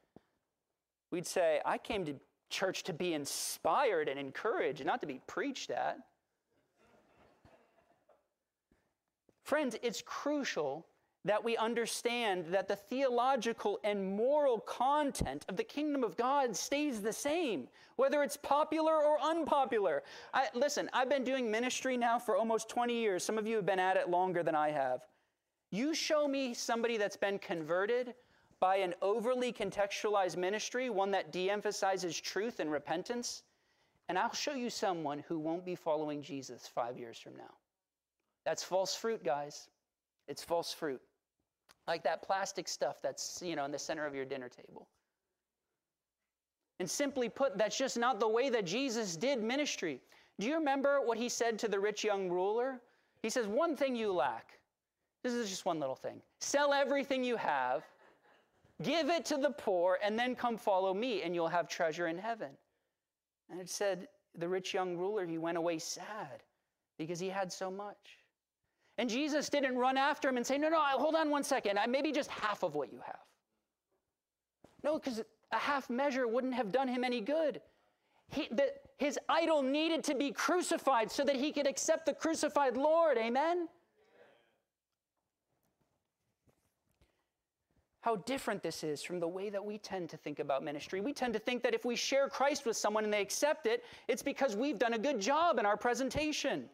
We'd 1.10 1.26
say, 1.26 1.60
I 1.64 1.78
came 1.78 2.04
to 2.04 2.14
church 2.48 2.82
to 2.84 2.92
be 2.92 3.14
inspired 3.14 4.08
and 4.08 4.18
encouraged, 4.18 4.84
not 4.84 5.00
to 5.00 5.06
be 5.06 5.20
preached 5.26 5.70
at. 5.70 5.98
Friends, 9.42 9.76
it's 9.82 10.02
crucial 10.02 10.86
that 11.26 11.42
we 11.42 11.56
understand 11.56 12.46
that 12.46 12.68
the 12.68 12.76
theological 12.76 13.80
and 13.82 14.16
moral 14.16 14.60
content 14.60 15.44
of 15.48 15.56
the 15.56 15.64
kingdom 15.64 16.04
of 16.04 16.16
God 16.16 16.56
stays 16.56 17.02
the 17.02 17.12
same, 17.12 17.66
whether 17.96 18.22
it's 18.22 18.36
popular 18.36 19.04
or 19.04 19.20
unpopular. 19.20 20.04
I, 20.32 20.46
listen, 20.54 20.88
I've 20.92 21.08
been 21.08 21.24
doing 21.24 21.50
ministry 21.50 21.96
now 21.96 22.18
for 22.18 22.36
almost 22.36 22.68
20 22.68 22.94
years. 22.94 23.24
Some 23.24 23.38
of 23.38 23.46
you 23.46 23.56
have 23.56 23.66
been 23.66 23.80
at 23.80 23.96
it 23.96 24.08
longer 24.08 24.44
than 24.44 24.54
I 24.54 24.70
have. 24.70 25.02
You 25.72 25.94
show 25.94 26.28
me 26.28 26.54
somebody 26.54 26.96
that's 26.96 27.16
been 27.16 27.40
converted 27.40 28.14
by 28.60 28.76
an 28.76 28.94
overly 29.02 29.52
contextualized 29.52 30.36
ministry, 30.36 30.90
one 30.90 31.10
that 31.10 31.32
de 31.32 31.50
emphasizes 31.50 32.18
truth 32.18 32.60
and 32.60 32.70
repentance, 32.70 33.42
and 34.08 34.18
I'll 34.18 34.32
show 34.32 34.54
you 34.54 34.70
someone 34.70 35.24
who 35.28 35.38
won't 35.38 35.64
be 35.64 35.74
following 35.74 36.22
Jesus 36.22 36.66
five 36.66 36.98
years 36.98 37.18
from 37.18 37.36
now. 37.36 37.54
That's 38.44 38.62
false 38.62 38.94
fruit, 38.94 39.24
guys. 39.24 39.68
It's 40.28 40.42
false 40.42 40.72
fruit. 40.72 41.00
Like 41.88 42.04
that 42.04 42.22
plastic 42.22 42.68
stuff 42.68 43.02
that's, 43.02 43.42
you 43.44 43.56
know, 43.56 43.64
in 43.64 43.72
the 43.72 43.78
center 43.78 44.06
of 44.06 44.14
your 44.14 44.24
dinner 44.24 44.48
table. 44.48 44.88
And 46.78 46.88
simply 46.88 47.28
put, 47.28 47.58
that's 47.58 47.76
just 47.76 47.96
not 47.96 48.20
the 48.20 48.28
way 48.28 48.48
that 48.50 48.64
Jesus 48.64 49.16
did 49.16 49.42
ministry. 49.42 50.00
Do 50.38 50.46
you 50.46 50.54
remember 50.54 51.00
what 51.00 51.18
he 51.18 51.28
said 51.28 51.58
to 51.60 51.68
the 51.68 51.80
rich 51.80 52.04
young 52.04 52.28
ruler? 52.28 52.80
He 53.22 53.30
says, 53.30 53.46
One 53.46 53.76
thing 53.76 53.96
you 53.96 54.12
lack. 54.12 54.58
This 55.24 55.32
is 55.32 55.48
just 55.48 55.64
one 55.64 55.80
little 55.80 55.96
thing. 55.96 56.20
Sell 56.40 56.72
everything 56.72 57.24
you 57.24 57.36
have 57.36 57.84
Give 58.82 59.08
it 59.08 59.24
to 59.26 59.38
the 59.38 59.50
poor, 59.50 59.98
and 60.02 60.18
then 60.18 60.34
come 60.34 60.58
follow 60.58 60.92
me, 60.92 61.22
and 61.22 61.34
you'll 61.34 61.48
have 61.48 61.68
treasure 61.68 62.08
in 62.08 62.18
heaven. 62.18 62.50
And 63.50 63.60
it 63.60 63.70
said, 63.70 64.08
the 64.38 64.48
rich 64.48 64.74
young 64.74 64.96
ruler, 64.96 65.24
he 65.24 65.38
went 65.38 65.56
away 65.56 65.78
sad 65.78 66.42
because 66.98 67.18
he 67.18 67.28
had 67.28 67.52
so 67.52 67.70
much. 67.70 68.18
And 68.98 69.08
Jesus 69.10 69.48
didn't 69.48 69.76
run 69.76 69.96
after 69.96 70.28
him 70.28 70.36
and 70.36 70.46
say, 70.46 70.56
No, 70.56 70.68
no, 70.68 70.80
hold 70.80 71.14
on 71.14 71.30
one 71.30 71.44
second. 71.44 71.78
I 71.78 71.86
Maybe 71.86 72.12
just 72.12 72.30
half 72.30 72.62
of 72.62 72.74
what 72.74 72.92
you 72.92 73.00
have. 73.04 73.20
No, 74.82 74.98
because 74.98 75.22
a 75.52 75.56
half 75.56 75.90
measure 75.90 76.26
wouldn't 76.26 76.54
have 76.54 76.72
done 76.72 76.88
him 76.88 77.04
any 77.04 77.20
good. 77.20 77.60
He, 78.30 78.48
the, 78.50 78.72
his 78.98 79.18
idol 79.28 79.62
needed 79.62 80.02
to 80.04 80.14
be 80.14 80.32
crucified 80.32 81.10
so 81.10 81.24
that 81.24 81.36
he 81.36 81.52
could 81.52 81.66
accept 81.66 82.06
the 82.06 82.14
crucified 82.14 82.76
Lord. 82.76 83.18
Amen? 83.18 83.68
How 88.06 88.14
different 88.14 88.62
this 88.62 88.84
is 88.84 89.02
from 89.02 89.18
the 89.18 89.26
way 89.26 89.50
that 89.50 89.64
we 89.64 89.78
tend 89.78 90.08
to 90.08 90.16
think 90.16 90.38
about 90.38 90.62
ministry. 90.62 91.00
We 91.00 91.12
tend 91.12 91.32
to 91.32 91.40
think 91.40 91.64
that 91.64 91.74
if 91.74 91.84
we 91.84 91.96
share 91.96 92.28
Christ 92.28 92.64
with 92.64 92.76
someone 92.76 93.02
and 93.02 93.12
they 93.12 93.20
accept 93.20 93.66
it, 93.66 93.82
it's 94.06 94.22
because 94.22 94.54
we've 94.54 94.78
done 94.78 94.92
a 94.92 94.98
good 94.98 95.20
job 95.20 95.58
in 95.58 95.66
our 95.66 95.76
presentation. 95.76 96.70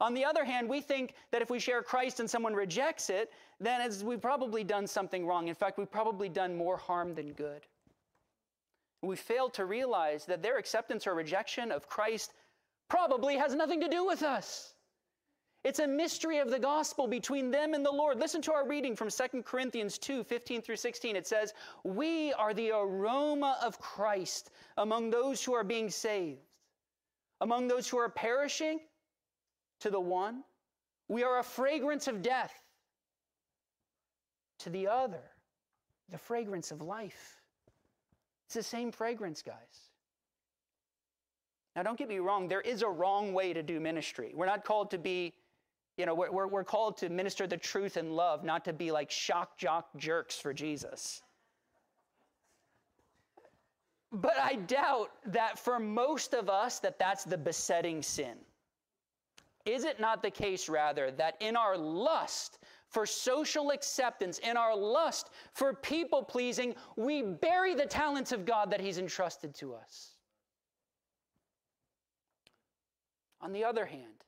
On 0.00 0.14
the 0.14 0.24
other 0.24 0.46
hand, 0.46 0.66
we 0.70 0.80
think 0.80 1.12
that 1.30 1.42
if 1.42 1.50
we 1.50 1.58
share 1.58 1.82
Christ 1.82 2.20
and 2.20 2.30
someone 2.30 2.54
rejects 2.54 3.10
it, 3.10 3.30
then 3.60 3.86
we've 4.02 4.22
probably 4.22 4.64
done 4.64 4.86
something 4.86 5.26
wrong. 5.26 5.48
In 5.48 5.54
fact, 5.54 5.76
we've 5.76 5.92
probably 5.92 6.30
done 6.30 6.56
more 6.56 6.78
harm 6.78 7.14
than 7.14 7.34
good. 7.34 7.66
We 9.02 9.16
fail 9.16 9.50
to 9.50 9.66
realize 9.66 10.24
that 10.24 10.42
their 10.42 10.56
acceptance 10.56 11.06
or 11.06 11.14
rejection 11.14 11.70
of 11.70 11.86
Christ 11.86 12.32
probably 12.88 13.36
has 13.36 13.54
nothing 13.54 13.82
to 13.82 13.88
do 13.88 14.06
with 14.06 14.22
us. 14.22 14.72
It's 15.64 15.78
a 15.78 15.86
mystery 15.86 16.38
of 16.38 16.50
the 16.50 16.58
gospel 16.58 17.06
between 17.06 17.50
them 17.50 17.72
and 17.72 17.86
the 17.86 17.90
Lord. 17.90 18.18
Listen 18.18 18.42
to 18.42 18.52
our 18.52 18.66
reading 18.66 18.96
from 18.96 19.08
2 19.10 19.42
Corinthians 19.42 19.96
2 19.96 20.24
15 20.24 20.60
through 20.60 20.76
16. 20.76 21.14
It 21.14 21.26
says, 21.26 21.54
We 21.84 22.32
are 22.32 22.52
the 22.52 22.72
aroma 22.72 23.58
of 23.62 23.78
Christ 23.78 24.50
among 24.76 25.10
those 25.10 25.44
who 25.44 25.54
are 25.54 25.62
being 25.62 25.88
saved. 25.88 26.40
Among 27.40 27.68
those 27.68 27.88
who 27.88 27.96
are 27.98 28.08
perishing, 28.08 28.80
to 29.80 29.90
the 29.90 30.00
one, 30.00 30.44
we 31.08 31.24
are 31.24 31.40
a 31.40 31.42
fragrance 31.42 32.06
of 32.06 32.22
death. 32.22 32.54
To 34.60 34.70
the 34.70 34.86
other, 34.86 35.22
the 36.10 36.18
fragrance 36.18 36.70
of 36.70 36.80
life. 36.80 37.40
It's 38.46 38.54
the 38.54 38.62
same 38.62 38.92
fragrance, 38.92 39.42
guys. 39.42 39.90
Now, 41.74 41.82
don't 41.82 41.98
get 41.98 42.08
me 42.08 42.18
wrong, 42.18 42.48
there 42.48 42.60
is 42.60 42.82
a 42.82 42.88
wrong 42.88 43.32
way 43.32 43.52
to 43.52 43.62
do 43.62 43.80
ministry. 43.80 44.32
We're 44.34 44.46
not 44.46 44.64
called 44.64 44.90
to 44.90 44.98
be, 44.98 45.32
you 45.96 46.06
know, 46.06 46.14
we're, 46.14 46.46
we're 46.46 46.64
called 46.64 46.96
to 46.98 47.08
minister 47.10 47.46
the 47.46 47.56
truth 47.56 47.96
in 47.96 48.12
love, 48.12 48.44
not 48.44 48.64
to 48.64 48.72
be 48.72 48.90
like 48.90 49.10
shock 49.10 49.58
jock 49.58 49.88
jerks 49.96 50.38
for 50.38 50.54
Jesus. 50.54 51.22
But 54.10 54.38
I 54.38 54.56
doubt 54.56 55.10
that 55.26 55.58
for 55.58 55.78
most 55.78 56.34
of 56.34 56.50
us 56.50 56.78
that 56.80 56.98
that's 56.98 57.24
the 57.24 57.38
besetting 57.38 58.02
sin. 58.02 58.36
Is 59.64 59.84
it 59.84 60.00
not 60.00 60.22
the 60.22 60.30
case 60.30 60.68
rather 60.68 61.10
that 61.12 61.36
in 61.40 61.56
our 61.56 61.78
lust 61.78 62.58
for 62.88 63.06
social 63.06 63.70
acceptance, 63.70 64.38
in 64.38 64.56
our 64.56 64.76
lust 64.76 65.30
for 65.52 65.72
people 65.72 66.22
pleasing, 66.22 66.74
we 66.96 67.22
bury 67.22 67.74
the 67.74 67.86
talents 67.86 68.32
of 68.32 68.44
God 68.44 68.70
that 68.70 68.80
he's 68.80 68.98
entrusted 68.98 69.54
to 69.56 69.74
us? 69.74 70.10
On 73.40 73.52
the 73.52 73.64
other 73.64 73.86
hand, 73.86 74.21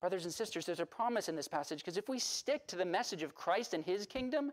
brothers 0.00 0.24
and 0.24 0.32
sisters, 0.32 0.64
there's 0.64 0.80
a 0.80 0.86
promise 0.86 1.28
in 1.28 1.36
this 1.36 1.48
passage 1.48 1.80
because 1.80 1.96
if 1.96 2.08
we 2.08 2.18
stick 2.18 2.66
to 2.68 2.76
the 2.76 2.84
message 2.84 3.22
of 3.22 3.34
Christ 3.34 3.74
and 3.74 3.84
his 3.84 4.06
kingdom, 4.06 4.52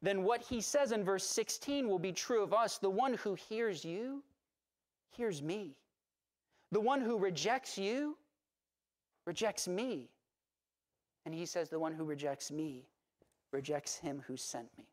then 0.00 0.22
what 0.22 0.42
he 0.42 0.60
says 0.60 0.92
in 0.92 1.04
verse 1.04 1.24
16 1.24 1.88
will 1.88 1.98
be 1.98 2.12
true 2.12 2.42
of 2.42 2.52
us. 2.52 2.78
The 2.78 2.90
one 2.90 3.14
who 3.14 3.34
hears 3.34 3.84
you 3.84 4.22
hears 5.10 5.42
me. 5.42 5.76
The 6.70 6.80
one 6.80 7.00
who 7.00 7.18
rejects 7.18 7.76
you 7.76 8.16
rejects 9.26 9.66
me. 9.66 10.08
And 11.26 11.34
he 11.34 11.46
says, 11.46 11.68
The 11.68 11.78
one 11.78 11.92
who 11.92 12.04
rejects 12.04 12.50
me 12.50 12.86
rejects 13.52 13.96
him 13.96 14.22
who 14.26 14.36
sent 14.36 14.68
me. 14.76 14.86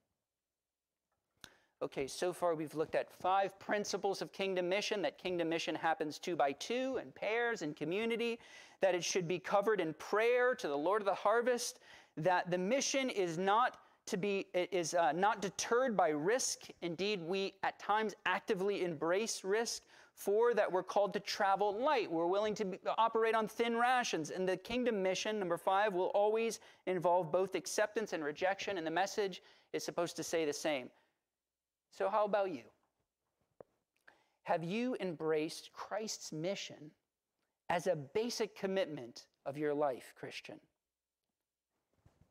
Okay, 1.82 2.08
so 2.08 2.32
far 2.32 2.56
we've 2.56 2.74
looked 2.74 2.96
at 2.96 3.12
five 3.12 3.58
principles 3.60 4.22
of 4.22 4.32
kingdom 4.32 4.70
mission 4.70 5.02
that 5.02 5.18
kingdom 5.18 5.50
mission 5.50 5.76
happens 5.76 6.18
two 6.18 6.36
by 6.36 6.54
two, 6.54 7.00
in 7.04 7.12
pairs, 7.12 7.62
in 7.62 7.74
community, 7.74 8.40
that 8.82 8.96
it 8.96 9.04
should 9.04 9.28
be 9.28 9.40
covered 9.40 9.82
in 9.82 9.94
prayer 9.96 10.56
to 10.56 10.68
the 10.70 10.78
Lord 10.78 11.02
of 11.02 11.06
the 11.06 11.14
harvest, 11.14 11.80
that 12.16 12.50
the 12.50 12.58
mission 12.58 13.10
is 13.10 13.38
not 13.38 13.78
to 14.06 14.18
be 14.18 14.46
is 14.54 14.94
uh, 14.94 15.12
not 15.12 15.42
deterred 15.42 15.98
by 15.98 16.10
risk. 16.10 16.68
Indeed, 16.82 17.22
we 17.22 17.54
at 17.64 17.78
times 17.78 18.14
actively 18.26 18.84
embrace 18.84 19.44
risk. 19.44 19.84
For 20.18 20.54
that 20.54 20.72
we're 20.72 20.82
called 20.82 21.12
to 21.16 21.20
travel 21.20 21.78
light. 21.78 22.10
We're 22.10 22.26
willing 22.26 22.56
to 22.56 22.64
be, 22.64 22.80
operate 22.98 23.36
on 23.36 23.50
thin 23.50 23.76
rations. 23.76 24.30
And 24.30 24.48
the 24.48 24.56
kingdom 24.56 25.04
mission, 25.04 25.40
number 25.40 25.58
five, 25.58 25.94
will 25.94 26.12
always 26.16 26.62
involve 26.86 27.34
both 27.34 27.54
acceptance 27.54 28.14
and 28.14 28.24
rejection. 28.24 28.78
And 28.78 28.88
the 28.88 28.92
message 28.92 29.44
is 29.74 29.84
supposed 29.84 30.16
to 30.16 30.24
say 30.24 30.46
the 30.46 30.54
same. 30.54 30.90
So, 31.98 32.10
how 32.10 32.26
about 32.26 32.52
you? 32.52 32.64
Have 34.44 34.64
you 34.64 34.96
embraced 35.00 35.72
Christ's 35.74 36.32
mission 36.32 36.92
as 37.70 37.88
a 37.88 37.96
basic 37.96 38.56
commitment 38.56 39.26
of 39.46 39.58
your 39.58 39.74
life, 39.74 40.14
Christian? 40.18 40.60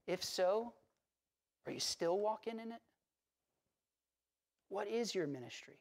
If 0.07 0.23
so, 0.23 0.75
are 1.67 1.73
you 1.73 1.81
still 1.81 2.19
walking 2.19 2.61
in 2.61 2.73
it? 2.73 2.81
What 4.69 4.87
is 4.87 5.15
your 5.15 5.27
ministry? 5.27 5.79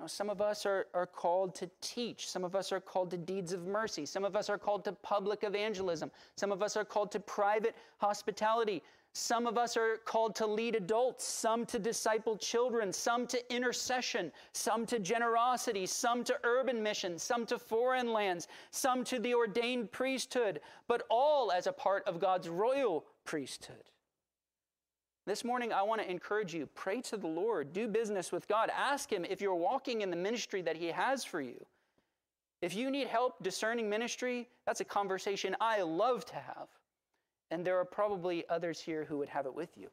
Now, 0.00 0.06
some 0.06 0.30
of 0.30 0.40
us 0.40 0.66
are, 0.66 0.86
are 0.94 1.06
called 1.06 1.54
to 1.56 1.70
teach. 1.80 2.28
Some 2.28 2.44
of 2.44 2.56
us 2.56 2.72
are 2.72 2.80
called 2.80 3.10
to 3.12 3.16
deeds 3.16 3.52
of 3.52 3.66
mercy. 3.66 4.04
Some 4.04 4.24
of 4.24 4.34
us 4.34 4.50
are 4.50 4.58
called 4.58 4.84
to 4.86 4.92
public 4.92 5.44
evangelism. 5.44 6.10
Some 6.36 6.50
of 6.50 6.60
us 6.60 6.76
are 6.76 6.84
called 6.84 7.12
to 7.12 7.20
private 7.20 7.76
hospitality. 7.98 8.82
Some 9.14 9.46
of 9.46 9.58
us 9.58 9.76
are 9.76 9.98
called 10.06 10.34
to 10.36 10.46
lead 10.46 10.74
adults, 10.74 11.24
some 11.24 11.66
to 11.66 11.78
disciple 11.78 12.36
children, 12.36 12.92
some 12.92 13.26
to 13.26 13.54
intercession, 13.54 14.32
some 14.54 14.86
to 14.86 14.98
generosity, 14.98 15.84
some 15.84 16.24
to 16.24 16.38
urban 16.44 16.82
missions, 16.82 17.22
some 17.22 17.44
to 17.46 17.58
foreign 17.58 18.12
lands, 18.12 18.48
some 18.70 19.04
to 19.04 19.18
the 19.18 19.34
ordained 19.34 19.92
priesthood, 19.92 20.60
but 20.88 21.02
all 21.10 21.52
as 21.52 21.66
a 21.66 21.72
part 21.72 22.06
of 22.06 22.20
God's 22.20 22.48
royal 22.48 23.04
priesthood. 23.24 23.84
This 25.26 25.44
morning, 25.44 25.74
I 25.74 25.82
want 25.82 26.00
to 26.00 26.10
encourage 26.10 26.54
you 26.54 26.66
pray 26.74 27.02
to 27.02 27.18
the 27.18 27.28
Lord, 27.28 27.74
do 27.74 27.88
business 27.88 28.32
with 28.32 28.48
God, 28.48 28.70
ask 28.74 29.12
Him 29.12 29.26
if 29.26 29.42
you're 29.42 29.54
walking 29.54 30.00
in 30.00 30.10
the 30.10 30.16
ministry 30.16 30.62
that 30.62 30.76
He 30.76 30.86
has 30.86 31.22
for 31.22 31.42
you. 31.42 31.64
If 32.62 32.74
you 32.74 32.90
need 32.90 33.08
help 33.08 33.42
discerning 33.42 33.90
ministry, 33.90 34.48
that's 34.64 34.80
a 34.80 34.84
conversation 34.84 35.54
I 35.60 35.82
love 35.82 36.24
to 36.26 36.36
have. 36.36 36.68
And 37.52 37.66
there 37.66 37.78
are 37.78 37.84
probably 37.84 38.48
others 38.48 38.80
here 38.80 39.04
who 39.04 39.18
would 39.18 39.28
have 39.28 39.44
it 39.44 39.54
with 39.54 39.76
you. 39.76 39.90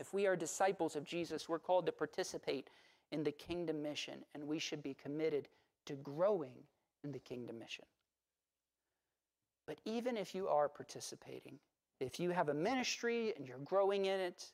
If 0.00 0.14
we 0.14 0.26
are 0.26 0.34
disciples 0.34 0.96
of 0.96 1.04
Jesus, 1.04 1.46
we're 1.46 1.58
called 1.58 1.84
to 1.84 1.92
participate 1.92 2.70
in 3.10 3.22
the 3.22 3.30
kingdom 3.30 3.82
mission, 3.82 4.24
and 4.34 4.48
we 4.48 4.58
should 4.58 4.82
be 4.82 4.94
committed 4.94 5.48
to 5.84 5.92
growing 5.96 6.54
in 7.04 7.12
the 7.12 7.18
kingdom 7.18 7.58
mission. 7.58 7.84
But 9.66 9.82
even 9.84 10.16
if 10.16 10.34
you 10.34 10.48
are 10.48 10.66
participating, 10.66 11.58
if 12.00 12.18
you 12.18 12.30
have 12.30 12.48
a 12.48 12.54
ministry 12.54 13.34
and 13.36 13.46
you're 13.46 13.58
growing 13.58 14.06
in 14.06 14.18
it, 14.18 14.46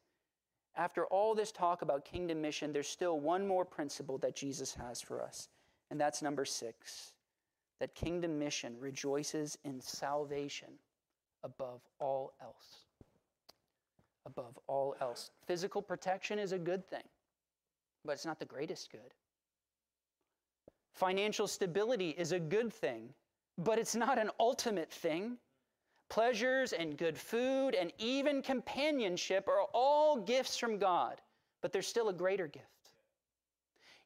after 0.75 1.07
all 1.07 1.37
this 1.37 1.53
talk 1.53 1.83
about 1.83 2.05
kingdom 2.05 2.43
mission, 2.43 2.73
there's 2.73 2.89
still 2.89 3.21
one 3.21 3.47
more 3.47 3.65
principle 3.65 4.19
that 4.19 4.35
Jesus 4.35 4.75
has 4.75 5.01
for 5.01 5.23
us, 5.23 5.51
and 5.93 6.01
that's 6.01 6.21
number 6.21 6.45
six 6.45 7.13
that 7.79 7.95
kingdom 7.95 8.41
mission 8.41 8.75
rejoices 8.81 9.57
in 9.65 9.81
salvation 9.81 10.71
above 11.45 11.81
all 11.99 12.33
else. 12.43 12.85
Above 14.27 14.59
all 14.67 14.95
else. 15.01 15.31
Physical 15.47 15.81
protection 15.81 16.39
is 16.39 16.53
a 16.53 16.59
good 16.59 16.87
thing, 16.87 17.03
but 18.05 18.13
it's 18.13 18.27
not 18.27 18.39
the 18.39 18.45
greatest 18.45 18.91
good. 18.93 19.15
Financial 20.95 21.47
stability 21.47 22.11
is 22.11 22.33
a 22.33 22.41
good 22.41 22.73
thing, 22.73 23.09
but 23.57 23.79
it's 23.79 23.95
not 23.95 24.19
an 24.19 24.31
ultimate 24.41 24.91
thing. 24.91 25.37
Pleasures 26.09 26.73
and 26.73 26.97
good 26.97 27.17
food 27.17 27.75
and 27.75 27.93
even 27.99 28.43
companionship 28.43 29.47
are 29.47 29.63
all 29.73 30.17
gifts 30.17 30.57
from 30.57 30.79
God, 30.79 31.21
but 31.61 31.73
there's 31.73 31.87
still 31.87 32.09
a 32.09 32.13
greater 32.15 32.49
gift. 32.49 32.67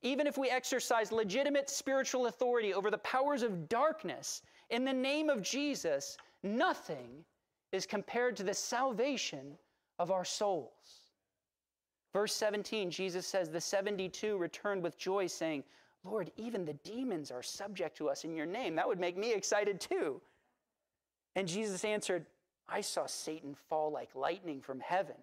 Even 0.03 0.27
if 0.27 0.37
we 0.37 0.51
exercise 0.51 1.13
legitimate 1.13 1.71
spiritual 1.71 2.27
authority 2.27 2.75
over 2.75 2.91
the 2.91 2.99
powers 2.99 3.43
of 3.43 3.69
darkness 3.69 4.43
in 4.71 4.85
the 4.85 4.93
name 4.93 5.31
of 5.31 5.43
Jesus, 5.43 6.17
nothing 6.43 7.25
is 7.73 7.87
compared 7.87 8.37
to 8.37 8.43
the 8.43 8.55
salvation 8.55 9.59
of 9.99 10.11
our 10.11 10.25
souls. 10.25 11.11
Verse 12.13 12.35
17, 12.35 12.91
Jesus 12.91 13.27
says, 13.27 13.49
The 13.49 13.61
72 13.61 14.37
returned 14.37 14.83
with 14.83 14.99
joy, 14.99 15.27
saying, 15.27 15.65
Lord, 16.05 16.31
even 16.37 16.65
the 16.65 16.75
demons 16.75 17.31
are 17.31 17.43
subject 17.43 17.97
to 17.99 18.09
us 18.11 18.25
in 18.25 18.37
your 18.37 18.47
name. 18.47 18.75
That 18.75 18.89
would 18.89 19.01
make 19.01 19.17
me 19.17 19.33
excited 19.33 19.81
too. 19.81 20.21
And 21.37 21.49
Jesus 21.49 21.85
answered, 21.85 22.27
I 22.69 22.81
saw 22.81 23.07
Satan 23.07 23.55
fall 23.69 23.91
like 23.91 24.15
lightning 24.15 24.61
from 24.61 24.81
heaven. 24.81 25.17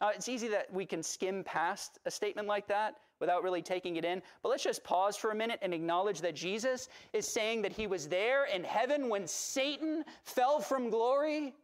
Now, 0.00 0.08
it's 0.08 0.28
easy 0.28 0.48
that 0.48 0.72
we 0.72 0.86
can 0.86 1.02
skim 1.02 1.44
past 1.44 1.98
a 2.06 2.10
statement 2.10 2.48
like 2.48 2.66
that 2.68 2.96
without 3.20 3.42
really 3.42 3.60
taking 3.60 3.96
it 3.96 4.04
in. 4.04 4.22
But 4.42 4.48
let's 4.48 4.62
just 4.62 4.82
pause 4.82 5.16
for 5.16 5.30
a 5.30 5.34
minute 5.34 5.58
and 5.60 5.74
acknowledge 5.74 6.20
that 6.22 6.34
Jesus 6.34 6.88
is 7.12 7.28
saying 7.28 7.62
that 7.62 7.72
he 7.72 7.86
was 7.86 8.08
there 8.08 8.46
in 8.46 8.64
heaven 8.64 9.10
when 9.10 9.26
Satan 9.26 10.04
fell 10.24 10.58
from 10.58 10.88
glory. 10.88 11.54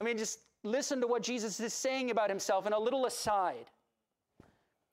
I 0.00 0.04
mean, 0.04 0.16
just 0.16 0.38
listen 0.62 1.00
to 1.00 1.06
what 1.08 1.22
Jesus 1.22 1.58
is 1.58 1.74
saying 1.74 2.12
about 2.12 2.30
himself 2.30 2.64
and 2.64 2.74
a 2.74 2.78
little 2.78 3.06
aside. 3.06 3.66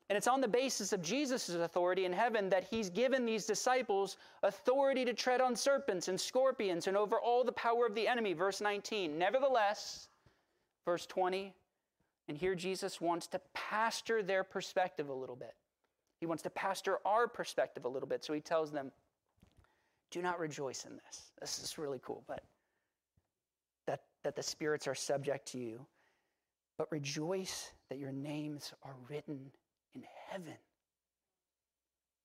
And 0.10 0.18
it's 0.18 0.28
on 0.28 0.42
the 0.42 0.48
basis 0.48 0.92
of 0.92 1.04
Jesus' 1.04 1.50
authority 1.50 2.06
in 2.06 2.14
heaven 2.14 2.50
that 2.50 2.64
he's 2.64 2.90
given 2.90 3.28
these 3.28 3.46
disciples 3.46 4.18
authority 4.42 5.06
to 5.06 5.14
tread 5.14 5.40
on 5.40 5.56
serpents 5.56 6.08
and 6.08 6.20
scorpions 6.20 6.88
and 6.88 6.98
over 6.98 7.20
all 7.20 7.44
the 7.44 7.52
power 7.52 7.86
of 7.86 7.94
the 7.94 8.08
enemy. 8.08 8.34
Verse 8.34 8.60
19. 8.60 9.20
Nevertheless, 9.20 10.08
verse 10.84 11.06
20, 11.06 11.54
and 12.30 12.38
here 12.38 12.54
Jesus 12.54 13.02
wants 13.02 13.26
to 13.28 13.42
pastor 13.56 14.22
their 14.22 14.44
perspective 14.44 15.10
a 15.10 15.14
little 15.14 15.36
bit. 15.36 15.56
He 16.20 16.28
wants 16.28 16.44
to 16.44 16.52
pastor 16.52 17.00
our 17.04 17.28
perspective 17.28 17.86
a 17.86 17.90
little 17.90 18.08
bit. 18.08 18.24
So 18.24 18.34
he 18.34 18.40
tells 18.40 18.72
them, 18.72 18.92
do 20.12 20.22
not 20.22 20.40
rejoice 20.40 20.86
in 20.86 21.00
this. 21.06 21.32
This 21.42 21.58
is 21.58 21.80
really 21.80 22.00
cool, 22.04 22.24
but 22.28 22.44
that, 23.88 24.04
that 24.24 24.36
the 24.36 24.44
spirits 24.44 24.88
are 24.88 24.94
subject 24.94 25.48
to 25.54 25.58
you. 25.58 25.84
But 26.78 26.92
rejoice 26.92 27.72
that 27.90 27.98
your 27.98 28.12
names 28.12 28.74
are 28.84 28.96
written 29.10 29.40
in 29.96 30.04
heaven. 30.30 30.54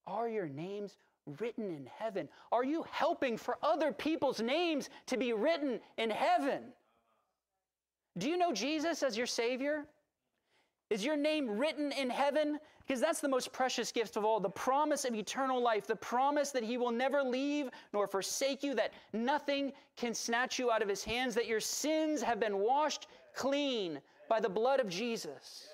Are 0.05 0.29
your 0.29 0.47
names 0.47 0.97
written 1.39 1.71
in 1.71 1.89
heaven? 1.97 2.29
Are 2.51 2.63
you 2.63 2.85
helping 2.91 3.37
for 3.37 3.57
other 3.63 3.91
people's 3.91 4.39
names 4.39 4.89
to 5.07 5.17
be 5.17 5.33
written 5.33 5.79
in 5.97 6.11
heaven? 6.11 6.61
Do 8.19 8.29
you 8.29 8.37
know 8.37 8.53
Jesus 8.53 9.01
as 9.01 9.17
your 9.17 9.25
Savior? 9.25 9.87
Is 10.89 11.03
your 11.03 11.17
name 11.17 11.57
written 11.57 11.91
in 11.91 12.09
heaven? 12.09 12.59
Because 12.85 13.01
that's 13.01 13.19
the 13.19 13.27
most 13.27 13.51
precious 13.51 13.91
gift 13.91 14.15
of 14.17 14.23
all 14.23 14.39
the 14.39 14.49
promise 14.49 15.05
of 15.05 15.15
eternal 15.15 15.61
life, 15.61 15.87
the 15.87 15.95
promise 15.95 16.51
that 16.51 16.63
He 16.63 16.77
will 16.77 16.91
never 16.91 17.23
leave 17.23 17.69
nor 17.91 18.07
forsake 18.07 18.61
you, 18.61 18.75
that 18.75 18.93
nothing 19.11 19.73
can 19.97 20.13
snatch 20.13 20.59
you 20.59 20.69
out 20.69 20.83
of 20.83 20.89
His 20.89 21.03
hands, 21.03 21.33
that 21.33 21.47
your 21.47 21.59
sins 21.59 22.21
have 22.21 22.39
been 22.39 22.59
washed 22.59 23.07
clean 23.35 23.99
by 24.29 24.39
the 24.39 24.49
blood 24.49 24.79
of 24.79 24.87
Jesus. 24.87 25.67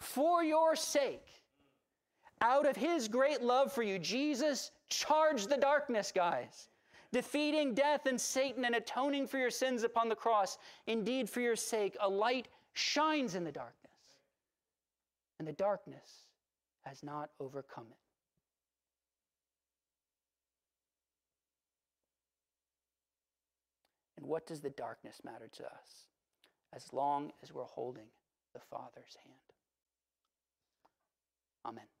For 0.00 0.42
your 0.42 0.74
sake, 0.74 1.26
out 2.40 2.66
of 2.66 2.76
His 2.76 3.06
great 3.06 3.40
love 3.40 3.72
for 3.72 3.84
you, 3.84 4.00
Jesus 4.00 4.72
charged 4.88 5.48
the 5.48 5.56
darkness, 5.56 6.10
guys 6.12 6.68
defeating 7.12 7.72
death 7.72 8.04
and 8.04 8.20
Satan 8.20 8.66
and 8.66 8.74
atoning 8.74 9.26
for 9.26 9.38
your 9.38 9.50
sins 9.50 9.84
upon 9.84 10.10
the 10.10 10.14
cross. 10.14 10.58
Indeed, 10.86 11.30
for 11.30 11.40
your 11.40 11.56
sake, 11.56 11.96
a 12.00 12.08
light 12.08 12.48
shines 12.76 13.34
in 13.34 13.44
the 13.44 13.52
darkness, 13.52 13.92
and 15.38 15.48
the 15.48 15.52
darkness 15.52 16.24
has 16.84 17.02
not 17.02 17.30
overcome 17.40 17.86
it. 17.90 17.96
And 24.18 24.26
what 24.26 24.46
does 24.46 24.60
the 24.60 24.70
darkness 24.70 25.20
matter 25.24 25.48
to 25.56 25.64
us 25.64 26.08
as 26.74 26.92
long 26.92 27.32
as 27.42 27.52
we're 27.52 27.64
holding 27.64 28.08
the 28.54 28.60
Father's 28.60 29.16
hand? 29.24 29.36
Amen. 31.64 31.95